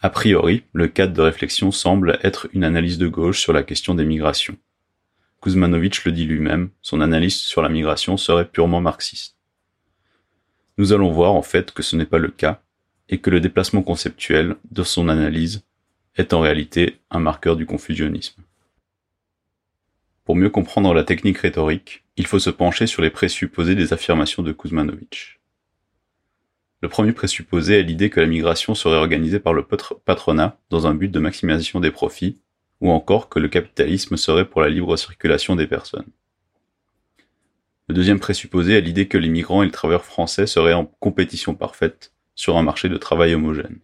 A 0.01 0.09
priori, 0.09 0.63
le 0.73 0.87
cadre 0.87 1.13
de 1.13 1.21
réflexion 1.21 1.71
semble 1.71 2.19
être 2.23 2.49
une 2.53 2.63
analyse 2.63 2.97
de 2.97 3.07
gauche 3.07 3.39
sur 3.39 3.53
la 3.53 3.63
question 3.63 3.95
des 3.95 4.05
migrations. 4.05 4.57
Kuzmanovic 5.41 6.03
le 6.03 6.11
dit 6.11 6.25
lui-même, 6.25 6.71
son 6.81 7.01
analyse 7.01 7.35
sur 7.35 7.61
la 7.61 7.69
migration 7.69 8.17
serait 8.17 8.49
purement 8.49 8.81
marxiste. 8.81 9.37
Nous 10.81 10.93
allons 10.93 11.11
voir 11.11 11.33
en 11.33 11.43
fait 11.43 11.73
que 11.73 11.83
ce 11.83 11.95
n'est 11.95 12.07
pas 12.07 12.17
le 12.17 12.29
cas, 12.29 12.59
et 13.07 13.19
que 13.19 13.29
le 13.29 13.39
déplacement 13.39 13.83
conceptuel 13.83 14.55
de 14.71 14.81
son 14.81 15.09
analyse 15.09 15.63
est 16.15 16.33
en 16.33 16.39
réalité 16.39 16.97
un 17.11 17.19
marqueur 17.19 17.55
du 17.55 17.67
confusionnisme. 17.67 18.41
Pour 20.25 20.35
mieux 20.35 20.49
comprendre 20.49 20.95
la 20.95 21.03
technique 21.03 21.37
rhétorique, 21.37 22.03
il 22.17 22.25
faut 22.25 22.39
se 22.39 22.49
pencher 22.49 22.87
sur 22.87 23.03
les 23.03 23.11
présupposés 23.11 23.75
des 23.75 23.93
affirmations 23.93 24.41
de 24.41 24.53
Kuzmanovic. 24.53 25.39
Le 26.81 26.89
premier 26.89 27.11
présupposé 27.11 27.77
est 27.77 27.83
l'idée 27.83 28.09
que 28.09 28.19
la 28.19 28.25
migration 28.25 28.73
serait 28.73 28.97
organisée 28.97 29.39
par 29.39 29.53
le 29.53 29.61
patronat 29.61 30.57
dans 30.71 30.87
un 30.87 30.95
but 30.95 31.11
de 31.11 31.19
maximisation 31.19 31.79
des 31.79 31.91
profits 31.91 32.41
ou 32.79 32.89
encore 32.89 33.29
que 33.29 33.37
le 33.37 33.49
capitalisme 33.49 34.17
serait 34.17 34.45
pour 34.45 34.61
la 34.61 34.69
libre 34.69 34.97
circulation 34.97 35.55
des 35.55 35.67
personnes. 35.67 36.07
Le 37.91 37.95
deuxième 37.95 38.21
présupposé 38.21 38.77
est 38.77 38.81
l'idée 38.81 39.09
que 39.09 39.17
les 39.17 39.27
migrants 39.27 39.63
et 39.63 39.65
les 39.65 39.71
travailleurs 39.73 40.05
français 40.05 40.47
seraient 40.47 40.71
en 40.71 40.85
compétition 40.85 41.55
parfaite 41.55 42.13
sur 42.35 42.55
un 42.55 42.63
marché 42.63 42.87
de 42.87 42.95
travail 42.95 43.35
homogène. 43.35 43.79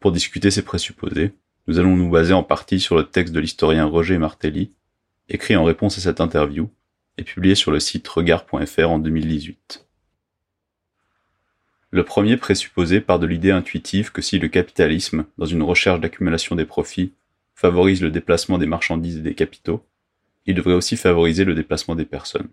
Pour 0.00 0.10
discuter 0.10 0.50
ces 0.50 0.62
présupposés, 0.62 1.34
nous 1.68 1.78
allons 1.78 1.94
nous 1.94 2.10
baser 2.10 2.32
en 2.32 2.42
partie 2.42 2.80
sur 2.80 2.96
le 2.96 3.04
texte 3.04 3.32
de 3.32 3.38
l'historien 3.38 3.84
Roger 3.84 4.18
Martelly, 4.18 4.72
écrit 5.28 5.54
en 5.54 5.62
réponse 5.62 5.98
à 5.98 6.00
cette 6.00 6.20
interview 6.20 6.68
et 7.16 7.22
publié 7.22 7.54
sur 7.54 7.70
le 7.70 7.78
site 7.78 8.08
regard.fr 8.08 8.90
en 8.90 8.98
2018. 8.98 9.86
Le 11.92 12.02
premier 12.02 12.36
présupposé 12.36 13.00
part 13.00 13.20
de 13.20 13.26
l'idée 13.28 13.52
intuitive 13.52 14.10
que 14.10 14.20
si 14.20 14.40
le 14.40 14.48
capitalisme, 14.48 15.26
dans 15.38 15.46
une 15.46 15.62
recherche 15.62 16.00
d'accumulation 16.00 16.56
des 16.56 16.66
profits, 16.66 17.12
favorise 17.54 18.02
le 18.02 18.10
déplacement 18.10 18.58
des 18.58 18.66
marchandises 18.66 19.18
et 19.18 19.22
des 19.22 19.36
capitaux, 19.36 19.84
il 20.48 20.54
devrait 20.54 20.74
aussi 20.74 20.96
favoriser 20.96 21.44
le 21.44 21.54
déplacement 21.54 21.94
des 21.94 22.06
personnes. 22.06 22.48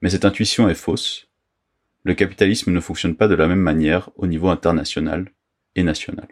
Mais 0.00 0.08
cette 0.08 0.24
intuition 0.24 0.68
est 0.68 0.74
fausse. 0.74 1.26
Le 2.04 2.14
capitalisme 2.14 2.70
ne 2.70 2.78
fonctionne 2.78 3.16
pas 3.16 3.26
de 3.26 3.34
la 3.34 3.48
même 3.48 3.58
manière 3.58 4.10
au 4.14 4.28
niveau 4.28 4.48
international 4.48 5.32
et 5.74 5.82
national. 5.82 6.28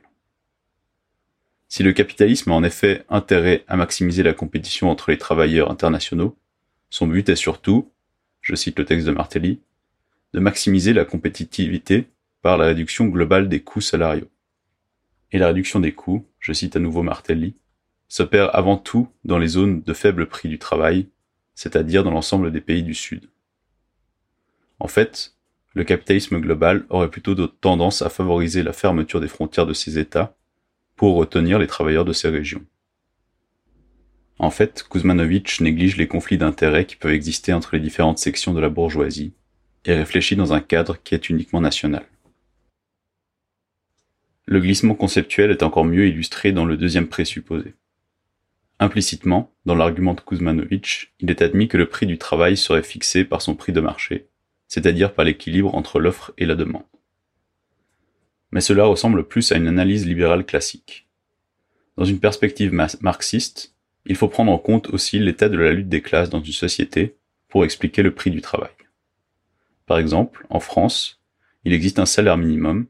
Si 1.67 1.83
le 1.83 1.93
capitalisme 1.93 2.53
a 2.53 2.55
en 2.55 2.63
effet 2.63 3.05
intérêt 3.09 3.65
à 3.67 3.77
maximiser 3.77 4.23
la 4.23 4.33
compétition 4.33 4.89
entre 4.91 5.11
les 5.11 5.19
travailleurs 5.19 5.73
internationaux, 5.73 6.39
son 6.89 7.09
but 7.09 7.29
est 7.29 7.35
surtout, 7.35 7.91
je 8.43 8.55
cite 8.55 8.79
le 8.79 8.85
texte 8.85 9.09
de 9.09 9.13
Martelly, 9.13 9.61
de 10.35 10.39
maximiser 10.39 10.93
la 10.93 11.05
compétitivité 11.05 12.07
par 12.43 12.59
la 12.59 12.67
réduction 12.67 13.07
globale 13.07 13.49
des 13.49 13.61
coûts 13.61 13.81
salariaux 13.81 14.31
et 15.33 15.39
la 15.39 15.49
réduction 15.49 15.81
des 15.81 15.93
coûts, 15.93 16.25
je 16.39 16.53
cite 16.53 16.77
à 16.77 16.79
nouveau 16.79 17.03
Martelly, 17.03 17.57
s'opère 18.09 18.55
avant 18.55 18.77
tout 18.77 19.09
dans 19.25 19.39
les 19.39 19.49
zones 19.49 19.83
de 19.83 19.93
faible 19.93 20.27
prix 20.27 20.49
du 20.49 20.59
travail, 20.59 21.09
c'est-à-dire 21.55 22.05
dans 22.05 22.11
l'ensemble 22.11 22.53
des 22.53 22.61
pays 22.61 22.83
du 22.83 22.95
Sud. 22.95 23.29
En 24.79 24.89
fait, 24.89 25.35
le 25.75 25.85
capitalisme 25.85 26.39
global 26.41 26.87
aurait 26.89 27.11
plutôt 27.11 27.35
tendance 27.47 28.03
à 28.03 28.09
favoriser 28.09 28.63
la 28.63 28.73
fermeture 28.73 29.21
des 29.21 29.29
frontières 29.29 29.67
de 29.67 29.75
ces 29.75 29.99
États 29.99 30.35
pour 30.97 31.17
retenir 31.17 31.59
les 31.59 31.67
travailleurs 31.67 32.05
de 32.05 32.13
ces 32.13 32.29
régions. 32.29 32.65
En 34.39 34.51
fait, 34.51 34.87
Kuzmanovic 34.89 35.61
néglige 35.61 35.97
les 35.97 36.09
conflits 36.09 36.39
d'intérêts 36.39 36.87
qui 36.87 36.97
peuvent 36.97 37.13
exister 37.13 37.53
entre 37.53 37.75
les 37.75 37.81
différentes 37.81 38.19
sections 38.19 38.53
de 38.53 38.61
la 38.61 38.69
bourgeoisie 38.69 39.33
et 39.87 39.95
réfléchit 39.95 40.37
dans 40.37 40.53
un 40.53 40.61
cadre 40.61 41.03
qui 41.03 41.15
est 41.15 41.31
uniquement 41.31 41.61
national. 41.61 42.05
Le 44.47 44.61
glissement 44.61 44.95
conceptuel 44.95 45.51
est 45.51 45.63
encore 45.63 45.85
mieux 45.85 46.07
illustré 46.07 46.53
dans 46.53 46.65
le 46.65 46.77
deuxième 46.77 47.09
présupposé. 47.09 47.75
Implicitement, 48.79 49.53
dans 49.65 49.75
l'argument 49.75 50.15
de 50.15 50.21
Kuzmanovic, 50.21 51.13
il 51.21 51.31
est 51.31 51.43
admis 51.43 51.69
que 51.69 51.79
le 51.79 51.89
prix 51.89 52.07
du 52.07 52.19
travail 52.19 52.57
serait 52.57 52.83
fixé 52.83 53.25
par 53.25 53.41
son 53.41 53.55
prix 53.55 53.73
de 53.73 53.81
marché, 53.81 54.29
c'est-à-dire 54.69 55.15
par 55.15 55.25
l'équilibre 55.25 55.75
entre 55.75 55.99
l'offre 55.99 56.33
et 56.37 56.45
la 56.45 56.55
demande. 56.55 56.85
Mais 58.51 58.61
cela 58.61 58.85
ressemble 58.85 59.27
plus 59.27 59.51
à 59.53 59.57
une 59.57 59.69
analyse 59.69 60.07
libérale 60.07 60.45
classique. 60.45 61.09
Dans 61.97 62.05
une 62.05 62.21
perspective 62.21 62.73
marxiste, 63.01 63.75
il 64.05 64.17
faut 64.17 64.29
prendre 64.29 64.53
en 64.53 64.59
compte 64.59 64.89
aussi 64.91 65.19
l'état 65.19 65.49
de 65.49 65.57
la 65.57 65.73
lutte 65.73 65.89
des 65.89 66.03
classes 66.03 66.31
dans 66.31 66.43
une 66.43 66.53
société 66.53 67.17
pour 67.49 67.65
expliquer 67.65 68.03
le 68.03 68.15
prix 68.15 68.31
du 68.31 68.43
travail. 68.43 68.71
Par 69.87 69.99
exemple, 69.99 70.47
en 70.51 70.61
France, 70.61 71.21
il 71.65 71.73
existe 71.73 71.99
un 71.99 72.07
salaire 72.07 72.37
minimum 72.37 72.87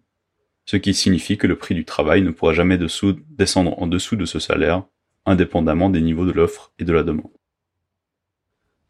ce 0.67 0.77
qui 0.77 0.95
signifie 0.95 1.39
que 1.39 1.47
le 1.47 1.57
prix 1.57 1.77
du 1.77 1.85
travail 1.85 2.23
ne 2.23 2.31
pourra 2.31 2.53
jamais 2.53 2.77
descendre 2.77 3.81
en 3.81 3.87
dessous 3.87 4.17
de 4.17 4.25
ce 4.25 4.41
salaire, 4.41 4.83
indépendamment 5.27 5.91
des 5.91 6.01
niveaux 6.01 6.25
de 6.25 6.33
l'offre 6.33 6.73
et 6.79 6.85
de 6.85 6.93
la 6.93 7.03
demande. 7.03 7.31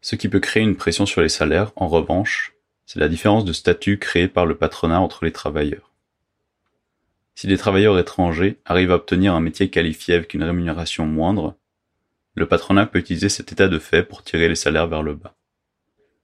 Ce 0.01 0.15
qui 0.15 0.29
peut 0.29 0.39
créer 0.39 0.63
une 0.63 0.75
pression 0.75 1.05
sur 1.05 1.21
les 1.21 1.29
salaires, 1.29 1.71
en 1.75 1.87
revanche, 1.87 2.53
c'est 2.85 2.99
la 2.99 3.09
différence 3.09 3.43
de 3.43 3.53
statut 3.53 3.97
créée 3.99 4.27
par 4.27 4.45
le 4.45 4.55
patronat 4.55 5.01
entre 5.01 5.25
les 5.25 5.31
travailleurs. 5.31 5.91
Si 7.35 7.47
les 7.47 7.57
travailleurs 7.57 7.99
étrangers 7.99 8.59
arrivent 8.65 8.91
à 8.91 8.95
obtenir 8.95 9.35
un 9.35 9.41
métier 9.41 9.69
qualifié 9.69 10.15
avec 10.15 10.33
une 10.33 10.43
rémunération 10.43 11.05
moindre, 11.05 11.57
le 12.35 12.47
patronat 12.47 12.85
peut 12.85 12.99
utiliser 12.99 13.29
cet 13.29 13.51
état 13.51 13.67
de 13.67 13.79
fait 13.79 14.03
pour 14.03 14.23
tirer 14.23 14.47
les 14.47 14.55
salaires 14.55 14.87
vers 14.87 15.03
le 15.03 15.15
bas. 15.15 15.35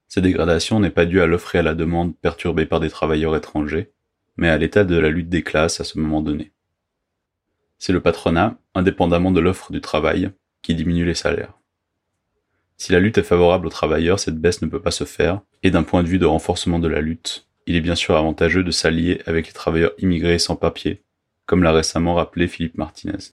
Cette 0.08 0.24
dégradation 0.24 0.80
n'est 0.80 0.90
pas 0.90 1.06
due 1.06 1.20
à 1.20 1.26
l'offre 1.26 1.54
et 1.54 1.58
à 1.58 1.62
la 1.62 1.74
demande 1.74 2.16
perturbée 2.16 2.66
par 2.66 2.80
des 2.80 2.88
travailleurs 2.88 3.36
étrangers, 3.36 3.92
mais 4.36 4.48
à 4.48 4.56
l'état 4.56 4.84
de 4.84 4.96
la 4.96 5.10
lutte 5.10 5.28
des 5.28 5.42
classes 5.42 5.80
à 5.80 5.84
ce 5.84 5.98
moment 5.98 6.22
donné. 6.22 6.52
C'est 7.78 7.92
le 7.92 8.00
patronat, 8.00 8.56
indépendamment 8.74 9.30
de 9.30 9.40
l'offre 9.40 9.72
du 9.72 9.80
travail, 9.80 10.30
qui 10.62 10.74
diminue 10.74 11.04
les 11.04 11.14
salaires. 11.14 11.54
Si 12.76 12.92
la 12.92 13.00
lutte 13.00 13.18
est 13.18 13.22
favorable 13.22 13.66
aux 13.66 13.70
travailleurs, 13.70 14.18
cette 14.18 14.38
baisse 14.38 14.62
ne 14.62 14.66
peut 14.66 14.80
pas 14.80 14.90
se 14.90 15.04
faire, 15.04 15.40
et 15.62 15.70
d'un 15.70 15.82
point 15.82 16.02
de 16.02 16.08
vue 16.08 16.18
de 16.18 16.26
renforcement 16.26 16.78
de 16.78 16.88
la 16.88 17.00
lutte, 17.00 17.46
il 17.66 17.76
est 17.76 17.80
bien 17.80 17.94
sûr 17.94 18.16
avantageux 18.16 18.64
de 18.64 18.70
s'allier 18.70 19.22
avec 19.26 19.46
les 19.46 19.52
travailleurs 19.52 19.92
immigrés 19.98 20.38
sans 20.38 20.56
papier, 20.56 21.02
comme 21.46 21.62
l'a 21.62 21.72
récemment 21.72 22.14
rappelé 22.14 22.48
Philippe 22.48 22.76
Martinez. 22.76 23.32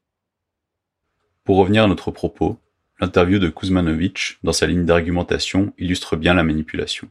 Pour 1.43 1.57
revenir 1.57 1.83
à 1.83 1.87
notre 1.87 2.11
propos, 2.11 2.59
l'interview 2.99 3.39
de 3.39 3.49
Kuzmanovic, 3.49 4.37
dans 4.43 4.53
sa 4.53 4.67
ligne 4.67 4.85
d'argumentation, 4.85 5.73
illustre 5.77 6.15
bien 6.15 6.33
la 6.33 6.43
manipulation. 6.43 7.09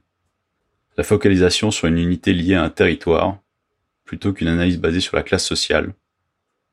La 0.97 1.05
focalisation 1.05 1.71
sur 1.71 1.89
une 1.89 1.99
unité 1.99 2.33
liée 2.33 2.55
à 2.55 2.63
un 2.63 2.71
territoire 2.71 3.39
plutôt 4.05 4.33
qu'une 4.33 4.49
analyse 4.49 4.79
basée 4.79 5.01
sur 5.01 5.17
la 5.17 5.23
classe 5.23 5.45
sociale, 5.45 5.95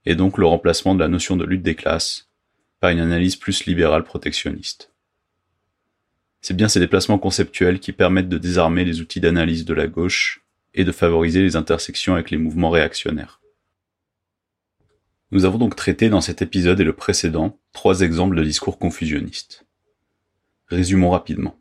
et 0.08 0.16
donc 0.16 0.38
le 0.38 0.46
remplacement 0.46 0.96
de 0.96 1.02
la 1.02 1.10
notion 1.10 1.36
de 1.36 1.44
lutte 1.44 1.64
des 1.64 1.76
classes 1.76 2.30
par 2.80 2.92
une 2.92 3.02
analyse 3.02 3.36
plus 3.36 3.66
libérale 3.66 4.06
protectionniste. 4.06 4.94
C'est 6.40 6.56
bien 6.56 6.70
ces 6.70 6.80
déplacements 6.80 7.20
conceptuels 7.20 7.82
qui 7.82 7.92
permettent 7.92 8.30
de 8.30 8.38
désarmer 8.38 8.86
les 8.86 9.02
outils 9.02 9.20
d'analyse 9.20 9.66
de 9.66 9.74
la 9.74 9.88
gauche 9.88 10.46
et 10.74 10.86
de 10.86 10.94
favoriser 10.94 11.42
les 11.42 11.58
intersections 11.58 12.14
avec 12.14 12.32
les 12.32 12.38
mouvements 12.38 12.70
réactionnaires. 12.70 13.42
Nous 15.32 15.44
avons 15.44 15.58
donc 15.58 15.76
traité 15.76 16.08
dans 16.08 16.22
cet 16.22 16.42
épisode 16.42 16.80
et 16.80 16.86
le 16.86 16.96
précédent 16.96 17.60
trois 17.74 18.00
exemples 18.00 18.38
de 18.38 18.46
discours 18.46 18.80
confusionnistes. 18.80 19.66
Résumons 20.68 21.10
rapidement. 21.10 21.60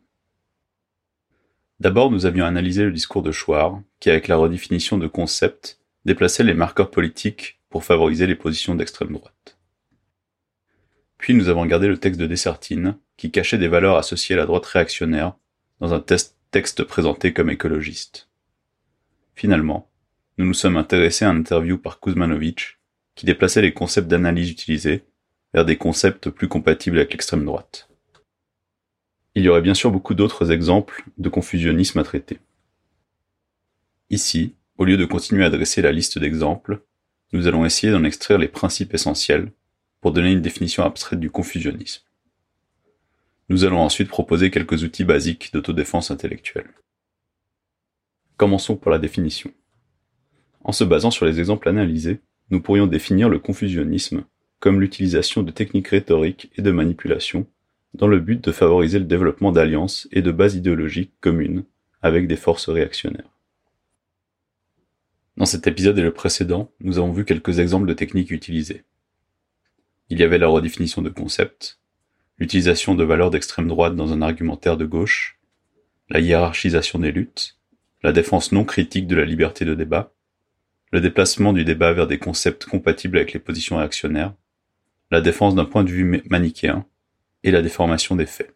D'abord, 1.81 2.11
nous 2.11 2.25
avions 2.25 2.45
analysé 2.45 2.85
le 2.85 2.93
discours 2.93 3.23
de 3.23 3.33
Chouard, 3.33 3.81
qui, 3.99 4.09
avec 4.09 4.29
la 4.29 4.37
redéfinition 4.37 4.97
de 4.97 5.07
concepts, 5.07 5.81
déplaçait 6.05 6.45
les 6.45 6.53
marqueurs 6.53 6.91
politiques 6.91 7.56
pour 7.69 7.83
favoriser 7.83 8.27
les 8.27 8.35
positions 8.35 8.75
d'extrême 8.75 9.13
droite. 9.13 9.57
Puis 11.17 11.33
nous 11.33 11.49
avons 11.49 11.61
regardé 11.61 11.87
le 11.87 11.97
texte 11.97 12.19
de 12.19 12.27
Dessertine, 12.27 12.97
qui 13.17 13.31
cachait 13.31 13.57
des 13.57 13.67
valeurs 13.67 13.97
associées 13.97 14.35
à 14.35 14.39
la 14.39 14.45
droite 14.45 14.65
réactionnaire 14.65 15.35
dans 15.79 15.93
un 15.93 15.99
texte 15.99 16.83
présenté 16.83 17.33
comme 17.33 17.49
écologiste. 17.49 18.29
Finalement, 19.35 19.89
nous 20.37 20.45
nous 20.45 20.53
sommes 20.53 20.77
intéressés 20.77 21.25
à 21.25 21.29
un 21.29 21.37
interview 21.37 21.77
par 21.77 21.99
Kuzmanovic, 21.99 22.77
qui 23.15 23.25
déplaçait 23.25 23.61
les 23.61 23.73
concepts 23.73 24.07
d'analyse 24.07 24.51
utilisés 24.51 25.03
vers 25.53 25.65
des 25.65 25.77
concepts 25.77 26.29
plus 26.29 26.47
compatibles 26.47 26.97
avec 26.97 27.11
l'extrême 27.11 27.45
droite. 27.45 27.89
Il 29.33 29.43
y 29.43 29.49
aurait 29.49 29.61
bien 29.61 29.73
sûr 29.73 29.91
beaucoup 29.91 30.13
d'autres 30.13 30.51
exemples 30.51 31.03
de 31.17 31.29
confusionnisme 31.29 31.99
à 31.99 32.03
traiter. 32.03 32.39
Ici, 34.09 34.55
au 34.77 34.85
lieu 34.85 34.97
de 34.97 35.05
continuer 35.05 35.45
à 35.45 35.49
dresser 35.49 35.81
la 35.81 35.91
liste 35.91 36.19
d'exemples, 36.19 36.81
nous 37.33 37.47
allons 37.47 37.65
essayer 37.65 37.91
d'en 37.91 38.03
extraire 38.03 38.37
les 38.37 38.47
principes 38.47 38.93
essentiels 38.93 39.51
pour 40.01 40.11
donner 40.11 40.31
une 40.31 40.41
définition 40.41 40.83
abstraite 40.83 41.19
du 41.19 41.29
confusionnisme. 41.29 42.03
Nous 43.49 43.63
allons 43.63 43.79
ensuite 43.79 44.09
proposer 44.09 44.51
quelques 44.51 44.83
outils 44.83 45.03
basiques 45.03 45.51
d'autodéfense 45.53 46.11
intellectuelle. 46.11 46.69
Commençons 48.37 48.75
par 48.75 48.91
la 48.91 48.99
définition. 48.99 49.51
En 50.63 50.71
se 50.71 50.83
basant 50.83 51.11
sur 51.11 51.25
les 51.25 51.39
exemples 51.39 51.69
analysés, 51.69 52.19
nous 52.49 52.61
pourrions 52.61 52.87
définir 52.87 53.29
le 53.29 53.39
confusionnisme 53.39 54.23
comme 54.59 54.81
l'utilisation 54.81 55.43
de 55.43 55.51
techniques 55.51 55.89
rhétoriques 55.89 56.51
et 56.55 56.61
de 56.61 56.71
manipulation 56.71 57.47
dans 57.93 58.07
le 58.07 58.19
but 58.19 58.43
de 58.43 58.51
favoriser 58.51 58.99
le 58.99 59.05
développement 59.05 59.51
d'alliances 59.51 60.07
et 60.11 60.21
de 60.21 60.31
bases 60.31 60.55
idéologiques 60.55 61.13
communes 61.19 61.63
avec 62.01 62.27
des 62.27 62.35
forces 62.35 62.69
réactionnaires. 62.69 63.36
Dans 65.47 65.51
cet 65.51 65.67
épisode 65.67 65.97
et 65.97 66.01
le 66.01 66.11
précédent, 66.11 66.73
nous 66.81 66.97
avons 66.97 67.13
vu 67.13 67.23
quelques 67.23 67.59
exemples 67.59 67.87
de 67.87 67.93
techniques 67.93 68.31
utilisées. 68.31 68.83
Il 70.09 70.19
y 70.19 70.23
avait 70.23 70.39
la 70.39 70.49
redéfinition 70.49 71.01
de 71.01 71.07
concepts, 71.09 71.79
l'utilisation 72.37 72.95
de 72.95 73.05
valeurs 73.05 73.31
d'extrême 73.31 73.69
droite 73.69 73.95
dans 73.95 74.11
un 74.11 74.21
argumentaire 74.21 74.75
de 74.75 74.83
gauche, 74.83 75.39
la 76.09 76.19
hiérarchisation 76.19 76.99
des 76.99 77.13
luttes, 77.13 77.57
la 78.03 78.11
défense 78.11 78.51
non 78.51 78.65
critique 78.65 79.07
de 79.07 79.15
la 79.15 79.23
liberté 79.23 79.63
de 79.63 79.73
débat, 79.73 80.11
le 80.91 80.99
déplacement 80.99 81.53
du 81.53 81.63
débat 81.63 81.93
vers 81.93 82.07
des 82.07 82.19
concepts 82.19 82.65
compatibles 82.65 83.15
avec 83.15 83.31
les 83.31 83.39
positions 83.39 83.77
réactionnaires, 83.77 84.33
la 85.11 85.21
défense 85.21 85.55
d'un 85.55 85.63
point 85.63 85.85
de 85.85 85.91
vue 85.91 86.23
manichéen 86.29 86.85
et 87.43 87.51
la 87.51 87.61
déformation 87.61 88.17
des 88.17 88.25
faits. 88.25 88.53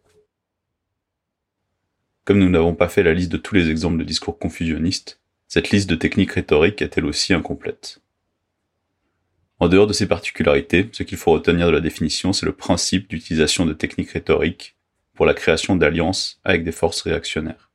Comme 2.26 2.38
nous 2.38 2.50
n'avons 2.50 2.74
pas 2.74 2.90
fait 2.90 3.02
la 3.02 3.14
liste 3.14 3.32
de 3.32 3.38
tous 3.38 3.54
les 3.54 3.70
exemples 3.70 3.96
de 3.96 4.04
discours 4.04 4.38
confusionnistes, 4.38 5.21
cette 5.52 5.68
liste 5.68 5.90
de 5.90 5.96
techniques 5.96 6.32
rhétoriques 6.32 6.80
est 6.80 6.96
elle 6.96 7.04
aussi 7.04 7.34
incomplète. 7.34 8.00
En 9.58 9.68
dehors 9.68 9.86
de 9.86 9.92
ces 9.92 10.06
particularités, 10.06 10.88
ce 10.92 11.02
qu'il 11.02 11.18
faut 11.18 11.30
retenir 11.30 11.66
de 11.66 11.72
la 11.72 11.82
définition, 11.82 12.32
c'est 12.32 12.46
le 12.46 12.54
principe 12.54 13.10
d'utilisation 13.10 13.66
de 13.66 13.74
techniques 13.74 14.12
rhétoriques 14.12 14.76
pour 15.12 15.26
la 15.26 15.34
création 15.34 15.76
d'alliances 15.76 16.40
avec 16.42 16.64
des 16.64 16.72
forces 16.72 17.02
réactionnaires. 17.02 17.70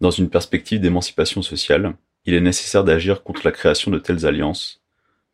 Dans 0.00 0.10
une 0.10 0.30
perspective 0.30 0.80
d'émancipation 0.80 1.42
sociale, 1.42 1.94
il 2.24 2.32
est 2.32 2.40
nécessaire 2.40 2.84
d'agir 2.84 3.22
contre 3.22 3.42
la 3.44 3.52
création 3.52 3.90
de 3.90 3.98
telles 3.98 4.24
alliances, 4.24 4.80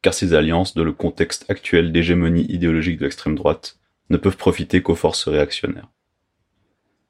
car 0.02 0.14
ces 0.14 0.34
alliances, 0.34 0.74
dans 0.74 0.82
le 0.82 0.92
contexte 0.92 1.48
actuel 1.48 1.92
d'hégémonie 1.92 2.46
idéologique 2.50 2.98
de 2.98 3.04
l'extrême 3.04 3.36
droite, 3.36 3.78
ne 4.10 4.16
peuvent 4.16 4.36
profiter 4.36 4.82
qu'aux 4.82 4.96
forces 4.96 5.28
réactionnaires. 5.28 5.88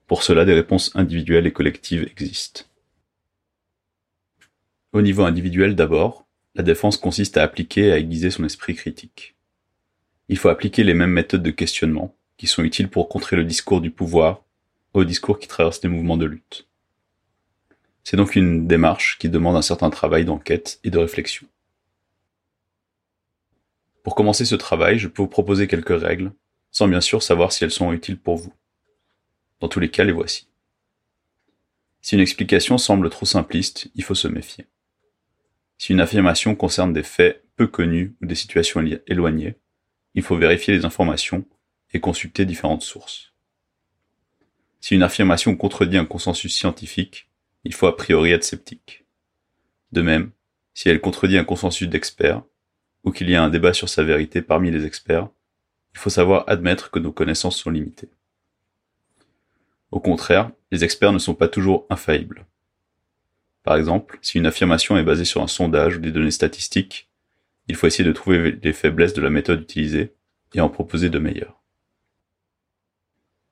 Pour 0.06 0.22
cela, 0.22 0.44
des 0.44 0.52
réponses 0.52 0.90
individuelles 0.96 1.46
et 1.46 1.52
collectives 1.52 2.10
existent. 2.10 2.64
Au 4.92 5.00
niveau 5.00 5.24
individuel 5.24 5.74
d'abord, 5.74 6.26
la 6.54 6.62
défense 6.62 6.98
consiste 6.98 7.38
à 7.38 7.42
appliquer 7.42 7.86
et 7.86 7.92
à 7.92 7.98
aiguiser 7.98 8.30
son 8.30 8.44
esprit 8.44 8.74
critique. 8.74 9.34
Il 10.28 10.36
faut 10.36 10.50
appliquer 10.50 10.84
les 10.84 10.92
mêmes 10.92 11.12
méthodes 11.12 11.42
de 11.42 11.50
questionnement, 11.50 12.14
qui 12.36 12.46
sont 12.46 12.62
utiles 12.62 12.90
pour 12.90 13.08
contrer 13.08 13.36
le 13.36 13.44
discours 13.44 13.80
du 13.80 13.90
pouvoir, 13.90 14.44
au 14.92 15.04
discours 15.04 15.38
qui 15.38 15.48
traverse 15.48 15.82
les 15.82 15.88
mouvements 15.88 16.18
de 16.18 16.26
lutte. 16.26 16.68
C'est 18.04 18.18
donc 18.18 18.36
une 18.36 18.66
démarche 18.66 19.18
qui 19.18 19.30
demande 19.30 19.56
un 19.56 19.62
certain 19.62 19.88
travail 19.88 20.26
d'enquête 20.26 20.78
et 20.84 20.90
de 20.90 20.98
réflexion. 20.98 21.46
Pour 24.02 24.14
commencer 24.14 24.44
ce 24.44 24.56
travail, 24.56 24.98
je 24.98 25.08
peux 25.08 25.22
vous 25.22 25.28
proposer 25.28 25.68
quelques 25.68 25.98
règles, 25.98 26.32
sans 26.70 26.86
bien 26.86 27.00
sûr 27.00 27.22
savoir 27.22 27.52
si 27.52 27.64
elles 27.64 27.70
sont 27.70 27.92
utiles 27.94 28.18
pour 28.18 28.36
vous. 28.36 28.52
Dans 29.60 29.68
tous 29.68 29.80
les 29.80 29.90
cas, 29.90 30.04
les 30.04 30.12
voici. 30.12 30.48
Si 32.02 32.14
une 32.14 32.20
explication 32.20 32.76
semble 32.76 33.08
trop 33.08 33.26
simpliste, 33.26 33.88
il 33.94 34.02
faut 34.02 34.16
se 34.16 34.28
méfier. 34.28 34.66
Si 35.82 35.90
une 35.90 36.00
affirmation 36.00 36.54
concerne 36.54 36.92
des 36.92 37.02
faits 37.02 37.44
peu 37.56 37.66
connus 37.66 38.14
ou 38.22 38.26
des 38.26 38.36
situations 38.36 38.84
éloignées, 39.08 39.56
il 40.14 40.22
faut 40.22 40.36
vérifier 40.36 40.72
les 40.74 40.84
informations 40.84 41.44
et 41.92 41.98
consulter 41.98 42.44
différentes 42.44 42.84
sources. 42.84 43.32
Si 44.78 44.94
une 44.94 45.02
affirmation 45.02 45.56
contredit 45.56 45.98
un 45.98 46.04
consensus 46.04 46.56
scientifique, 46.56 47.28
il 47.64 47.74
faut 47.74 47.88
a 47.88 47.96
priori 47.96 48.30
être 48.30 48.44
sceptique. 48.44 49.06
De 49.90 50.02
même, 50.02 50.30
si 50.72 50.88
elle 50.88 51.00
contredit 51.00 51.36
un 51.36 51.42
consensus 51.42 51.88
d'experts, 51.88 52.44
ou 53.02 53.10
qu'il 53.10 53.28
y 53.28 53.34
a 53.34 53.42
un 53.42 53.50
débat 53.50 53.72
sur 53.72 53.88
sa 53.88 54.04
vérité 54.04 54.40
parmi 54.40 54.70
les 54.70 54.86
experts, 54.86 55.30
il 55.94 55.98
faut 55.98 56.10
savoir 56.10 56.44
admettre 56.46 56.92
que 56.92 57.00
nos 57.00 57.10
connaissances 57.10 57.56
sont 57.56 57.70
limitées. 57.70 58.10
Au 59.90 59.98
contraire, 59.98 60.52
les 60.70 60.84
experts 60.84 61.12
ne 61.12 61.18
sont 61.18 61.34
pas 61.34 61.48
toujours 61.48 61.88
infaillibles. 61.90 62.46
Par 63.62 63.76
exemple, 63.76 64.18
si 64.22 64.38
une 64.38 64.46
affirmation 64.46 64.96
est 64.96 65.04
basée 65.04 65.24
sur 65.24 65.42
un 65.42 65.46
sondage 65.46 65.96
ou 65.96 66.00
des 66.00 66.10
données 66.10 66.30
statistiques, 66.30 67.08
il 67.68 67.76
faut 67.76 67.86
essayer 67.86 68.04
de 68.04 68.12
trouver 68.12 68.58
les 68.62 68.72
faiblesses 68.72 69.14
de 69.14 69.22
la 69.22 69.30
méthode 69.30 69.62
utilisée 69.62 70.14
et 70.54 70.60
en 70.60 70.68
proposer 70.68 71.10
de 71.10 71.18
meilleures. 71.18 71.62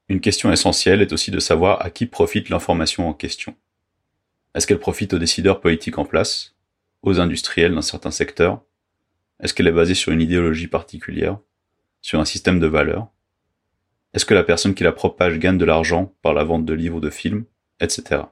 Une 0.09 0.21
question 0.21 0.51
essentielle 0.51 1.03
est 1.03 1.13
aussi 1.13 1.31
de 1.31 1.39
savoir 1.39 1.85
à 1.85 1.91
qui 1.91 2.07
profite 2.07 2.49
l'information 2.49 3.09
en 3.09 3.15
question. 3.15 3.55
Est-ce 4.55 4.67
qu'elle 4.67 4.81
profite 4.81 5.13
aux 5.15 5.19
décideurs 5.19 5.61
politiques 5.61 5.99
en 5.99 6.05
place, 6.05 6.57
aux 7.03 7.21
industriels 7.21 7.75
d'un 7.75 7.83
certain 7.83 8.11
secteur? 8.11 8.61
Est-ce 9.39 9.55
qu'elle 9.55 9.69
est 9.69 9.73
basée 9.73 9.95
sur 9.95 10.11
une 10.11 10.21
idéologie 10.21 10.67
particulière, 10.67 11.39
sur 12.03 12.19
un 12.19 12.25
système 12.25 12.59
de 12.59 12.67
valeurs? 12.67 13.07
Est-ce 14.13 14.25
que 14.25 14.35
la 14.35 14.43
personne 14.43 14.75
qui 14.75 14.83
la 14.83 14.91
propage 14.91 15.39
gagne 15.39 15.59
de 15.59 15.65
l'argent 15.65 16.13
par 16.21 16.35
la 16.35 16.43
vente 16.43 16.67
de 16.67 16.75
livres 16.75 16.97
ou 16.97 17.01
de 17.01 17.11
films, 17.11 17.45
etc. 17.79 18.23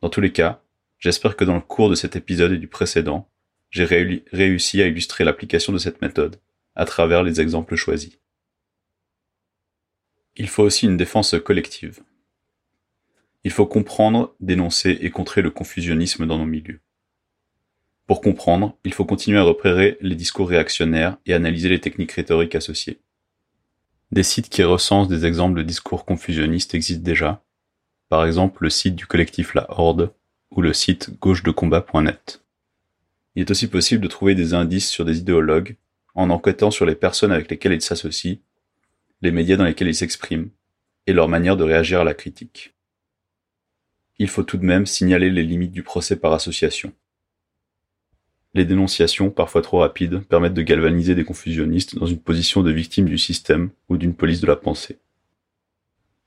Dans 0.00 0.08
tous 0.08 0.20
les 0.20 0.32
cas, 0.32 0.62
j'espère 0.98 1.36
que 1.36 1.44
dans 1.44 1.54
le 1.54 1.60
cours 1.60 1.90
de 1.90 1.94
cet 1.94 2.16
épisode 2.16 2.52
et 2.52 2.58
du 2.58 2.68
précédent, 2.68 3.28
j'ai 3.70 3.84
réussi 3.84 4.82
à 4.82 4.86
illustrer 4.86 5.24
l'application 5.24 5.72
de 5.72 5.78
cette 5.78 6.02
méthode 6.02 6.40
à 6.74 6.84
travers 6.84 7.22
les 7.22 7.40
exemples 7.40 7.76
choisis. 7.76 8.18
Il 10.36 10.48
faut 10.48 10.62
aussi 10.62 10.86
une 10.86 10.96
défense 10.96 11.34
collective. 11.44 12.00
Il 13.44 13.50
faut 13.50 13.66
comprendre, 13.66 14.34
dénoncer 14.40 14.98
et 15.00 15.10
contrer 15.10 15.42
le 15.42 15.50
confusionnisme 15.50 16.26
dans 16.26 16.38
nos 16.38 16.46
milieux. 16.46 16.80
Pour 18.06 18.20
comprendre, 18.20 18.76
il 18.84 18.92
faut 18.92 19.04
continuer 19.04 19.38
à 19.38 19.44
repérer 19.44 19.96
les 20.00 20.16
discours 20.16 20.48
réactionnaires 20.48 21.16
et 21.26 21.34
analyser 21.34 21.68
les 21.68 21.80
techniques 21.80 22.12
rhétoriques 22.12 22.54
associées. 22.54 23.00
Des 24.10 24.24
sites 24.24 24.48
qui 24.48 24.64
recensent 24.64 25.08
des 25.08 25.26
exemples 25.26 25.58
de 25.58 25.62
discours 25.62 26.04
confusionnistes 26.04 26.74
existent 26.74 27.04
déjà, 27.04 27.44
par 28.10 28.26
exemple 28.26 28.62
le 28.62 28.68
site 28.68 28.94
du 28.94 29.06
collectif 29.06 29.54
La 29.54 29.66
Horde 29.70 30.12
ou 30.50 30.60
le 30.60 30.74
site 30.74 31.18
gauchedecombat.net. 31.18 32.44
Il 33.34 33.40
est 33.40 33.50
aussi 33.50 33.68
possible 33.68 34.02
de 34.02 34.08
trouver 34.08 34.34
des 34.34 34.52
indices 34.52 34.90
sur 34.90 35.06
des 35.06 35.16
idéologues 35.16 35.76
en 36.14 36.28
enquêtant 36.28 36.70
sur 36.70 36.84
les 36.84 36.94
personnes 36.94 37.32
avec 37.32 37.50
lesquelles 37.50 37.72
ils 37.72 37.80
s'associent, 37.80 38.36
les 39.22 39.30
médias 39.30 39.56
dans 39.56 39.64
lesquels 39.64 39.88
ils 39.88 39.94
s'expriment, 39.94 40.50
et 41.06 41.14
leur 41.14 41.28
manière 41.28 41.56
de 41.56 41.64
réagir 41.64 42.00
à 42.00 42.04
la 42.04 42.12
critique 42.12 42.74
il 44.20 44.28
faut 44.28 44.42
tout 44.42 44.58
de 44.58 44.66
même 44.66 44.84
signaler 44.84 45.30
les 45.30 45.42
limites 45.42 45.72
du 45.72 45.82
procès 45.82 46.14
par 46.14 46.34
association. 46.34 46.92
Les 48.52 48.66
dénonciations, 48.66 49.30
parfois 49.30 49.62
trop 49.62 49.78
rapides, 49.78 50.20
permettent 50.28 50.54
de 50.54 50.60
galvaniser 50.60 51.14
des 51.14 51.24
confusionnistes 51.24 51.96
dans 51.98 52.04
une 52.04 52.20
position 52.20 52.62
de 52.62 52.70
victime 52.70 53.06
du 53.06 53.16
système 53.16 53.70
ou 53.88 53.96
d'une 53.96 54.14
police 54.14 54.42
de 54.42 54.46
la 54.46 54.56
pensée. 54.56 54.98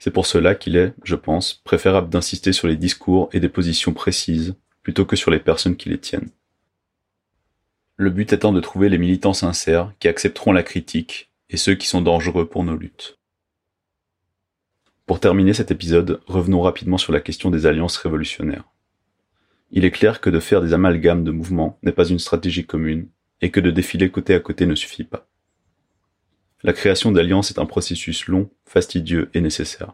C'est 0.04 0.12
pour 0.12 0.26
cela 0.26 0.54
qu'il 0.54 0.76
est, 0.76 0.94
je 1.06 1.16
pense, 1.16 1.54
préférable 1.54 2.10
d'insister 2.10 2.52
sur 2.52 2.68
les 2.68 2.76
discours 2.76 3.30
et 3.32 3.40
des 3.40 3.48
positions 3.48 3.94
précises 3.94 4.54
plutôt 4.82 5.06
que 5.06 5.16
sur 5.16 5.32
les 5.32 5.40
personnes 5.40 5.78
qui 5.78 5.88
les 5.88 5.98
tiennent. 5.98 6.30
Le 7.96 8.10
but 8.10 8.34
étant 8.34 8.52
de 8.52 8.60
trouver 8.60 8.90
les 8.90 8.98
militants 8.98 9.32
sincères 9.32 9.94
qui 10.00 10.10
accepteront 10.10 10.52
la 10.52 10.62
critique 10.62 11.32
et 11.50 11.56
ceux 11.56 11.76
qui 11.76 11.88
sont 11.88 12.02
dangereux 12.02 12.50
pour 12.50 12.66
nos 12.66 12.76
luttes. 12.76 13.18
Pour 15.06 15.22
terminer 15.22 15.54
cet 15.54 15.72
épisode, 15.72 16.20
revenons 16.28 16.60
rapidement 16.60 16.98
sur 16.98 17.14
la 17.14 17.22
question 17.22 17.50
des 17.50 17.66
alliances 17.66 17.96
révolutionnaires. 17.96 18.66
Il 19.72 19.86
est 19.86 19.92
clair 19.92 20.20
que 20.20 20.30
de 20.30 20.42
faire 20.42 20.62
des 20.62 20.74
amalgames 20.74 21.24
de 21.24 21.32
mouvements 21.32 21.80
n'est 21.82 21.94
pas 21.94 22.10
une 22.10 22.20
stratégie 22.20 22.66
commune, 22.66 23.08
et 23.40 23.52
que 23.52 23.62
de 23.62 23.72
défiler 23.72 24.12
côté 24.12 24.36
à 24.36 24.42
côté 24.42 24.66
ne 24.66 24.76
suffit 24.76 25.06
pas. 25.06 25.30
La 26.64 26.72
création 26.74 27.12
d'alliances 27.12 27.52
est 27.52 27.60
un 27.60 27.66
processus 27.66 28.28
long, 28.28 28.50
fastidieux 28.66 29.30
et 29.34 29.42
nécessaire. 29.42 29.94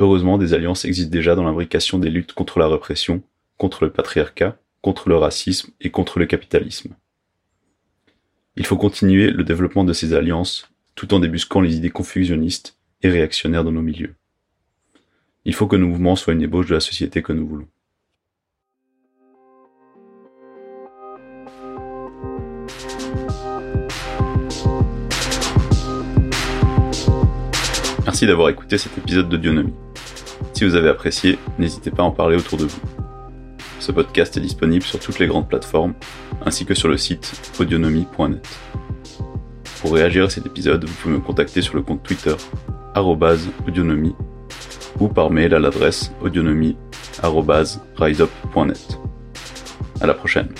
Heureusement, 0.00 0.36
des 0.36 0.52
alliances 0.52 0.84
existent 0.84 1.12
déjà 1.12 1.36
dans 1.36 1.44
l'imbrication 1.44 2.00
des 2.00 2.10
luttes 2.10 2.32
contre 2.32 2.58
la 2.58 2.66
répression, 2.66 3.22
contre 3.56 3.84
le 3.84 3.92
patriarcat, 3.92 4.58
contre 4.80 5.08
le 5.08 5.16
racisme 5.16 5.70
et 5.80 5.90
contre 5.90 6.18
le 6.18 6.26
capitalisme. 6.26 6.96
Il 8.56 8.66
faut 8.66 8.76
continuer 8.76 9.30
le 9.30 9.44
développement 9.44 9.84
de 9.84 9.92
ces 9.92 10.12
alliances 10.12 10.68
tout 10.96 11.14
en 11.14 11.20
débusquant 11.20 11.60
les 11.60 11.76
idées 11.76 11.90
confusionnistes 11.90 12.78
et 13.02 13.08
réactionnaires 13.08 13.64
dans 13.64 13.72
nos 13.72 13.80
milieux. 13.80 14.16
Il 15.44 15.54
faut 15.54 15.68
que 15.68 15.76
nos 15.76 15.86
mouvements 15.86 16.16
soient 16.16 16.34
une 16.34 16.42
ébauche 16.42 16.66
de 16.66 16.74
la 16.74 16.80
société 16.80 17.22
que 17.22 17.32
nous 17.32 17.46
voulons. 17.46 17.68
Merci 28.12 28.26
d'avoir 28.26 28.50
écouté 28.50 28.76
cet 28.76 28.98
épisode 28.98 29.30
d'Audionomie. 29.30 29.72
Si 30.52 30.66
vous 30.66 30.74
avez 30.74 30.90
apprécié, 30.90 31.38
n'hésitez 31.58 31.90
pas 31.90 32.02
à 32.02 32.04
en 32.04 32.10
parler 32.10 32.36
autour 32.36 32.58
de 32.58 32.66
vous. 32.66 32.80
Ce 33.80 33.90
podcast 33.90 34.36
est 34.36 34.40
disponible 34.40 34.84
sur 34.84 35.00
toutes 35.00 35.18
les 35.18 35.26
grandes 35.26 35.48
plateformes, 35.48 35.94
ainsi 36.44 36.66
que 36.66 36.74
sur 36.74 36.88
le 36.88 36.98
site 36.98 37.54
audionomie.net. 37.58 38.46
Pour 39.80 39.94
réagir 39.94 40.26
à 40.26 40.28
cet 40.28 40.44
épisode, 40.44 40.84
vous 40.84 40.92
pouvez 40.92 41.14
me 41.14 41.20
contacter 41.20 41.62
sur 41.62 41.74
le 41.74 41.80
compte 41.80 42.02
Twitter 42.02 42.34
audionomie 42.94 44.14
ou 45.00 45.08
par 45.08 45.30
mail 45.30 45.54
à 45.54 45.58
l'adresse 45.58 46.12
audionomie.riseup.net. 46.20 48.98
À 50.02 50.06
la 50.06 50.12
prochaine. 50.12 50.50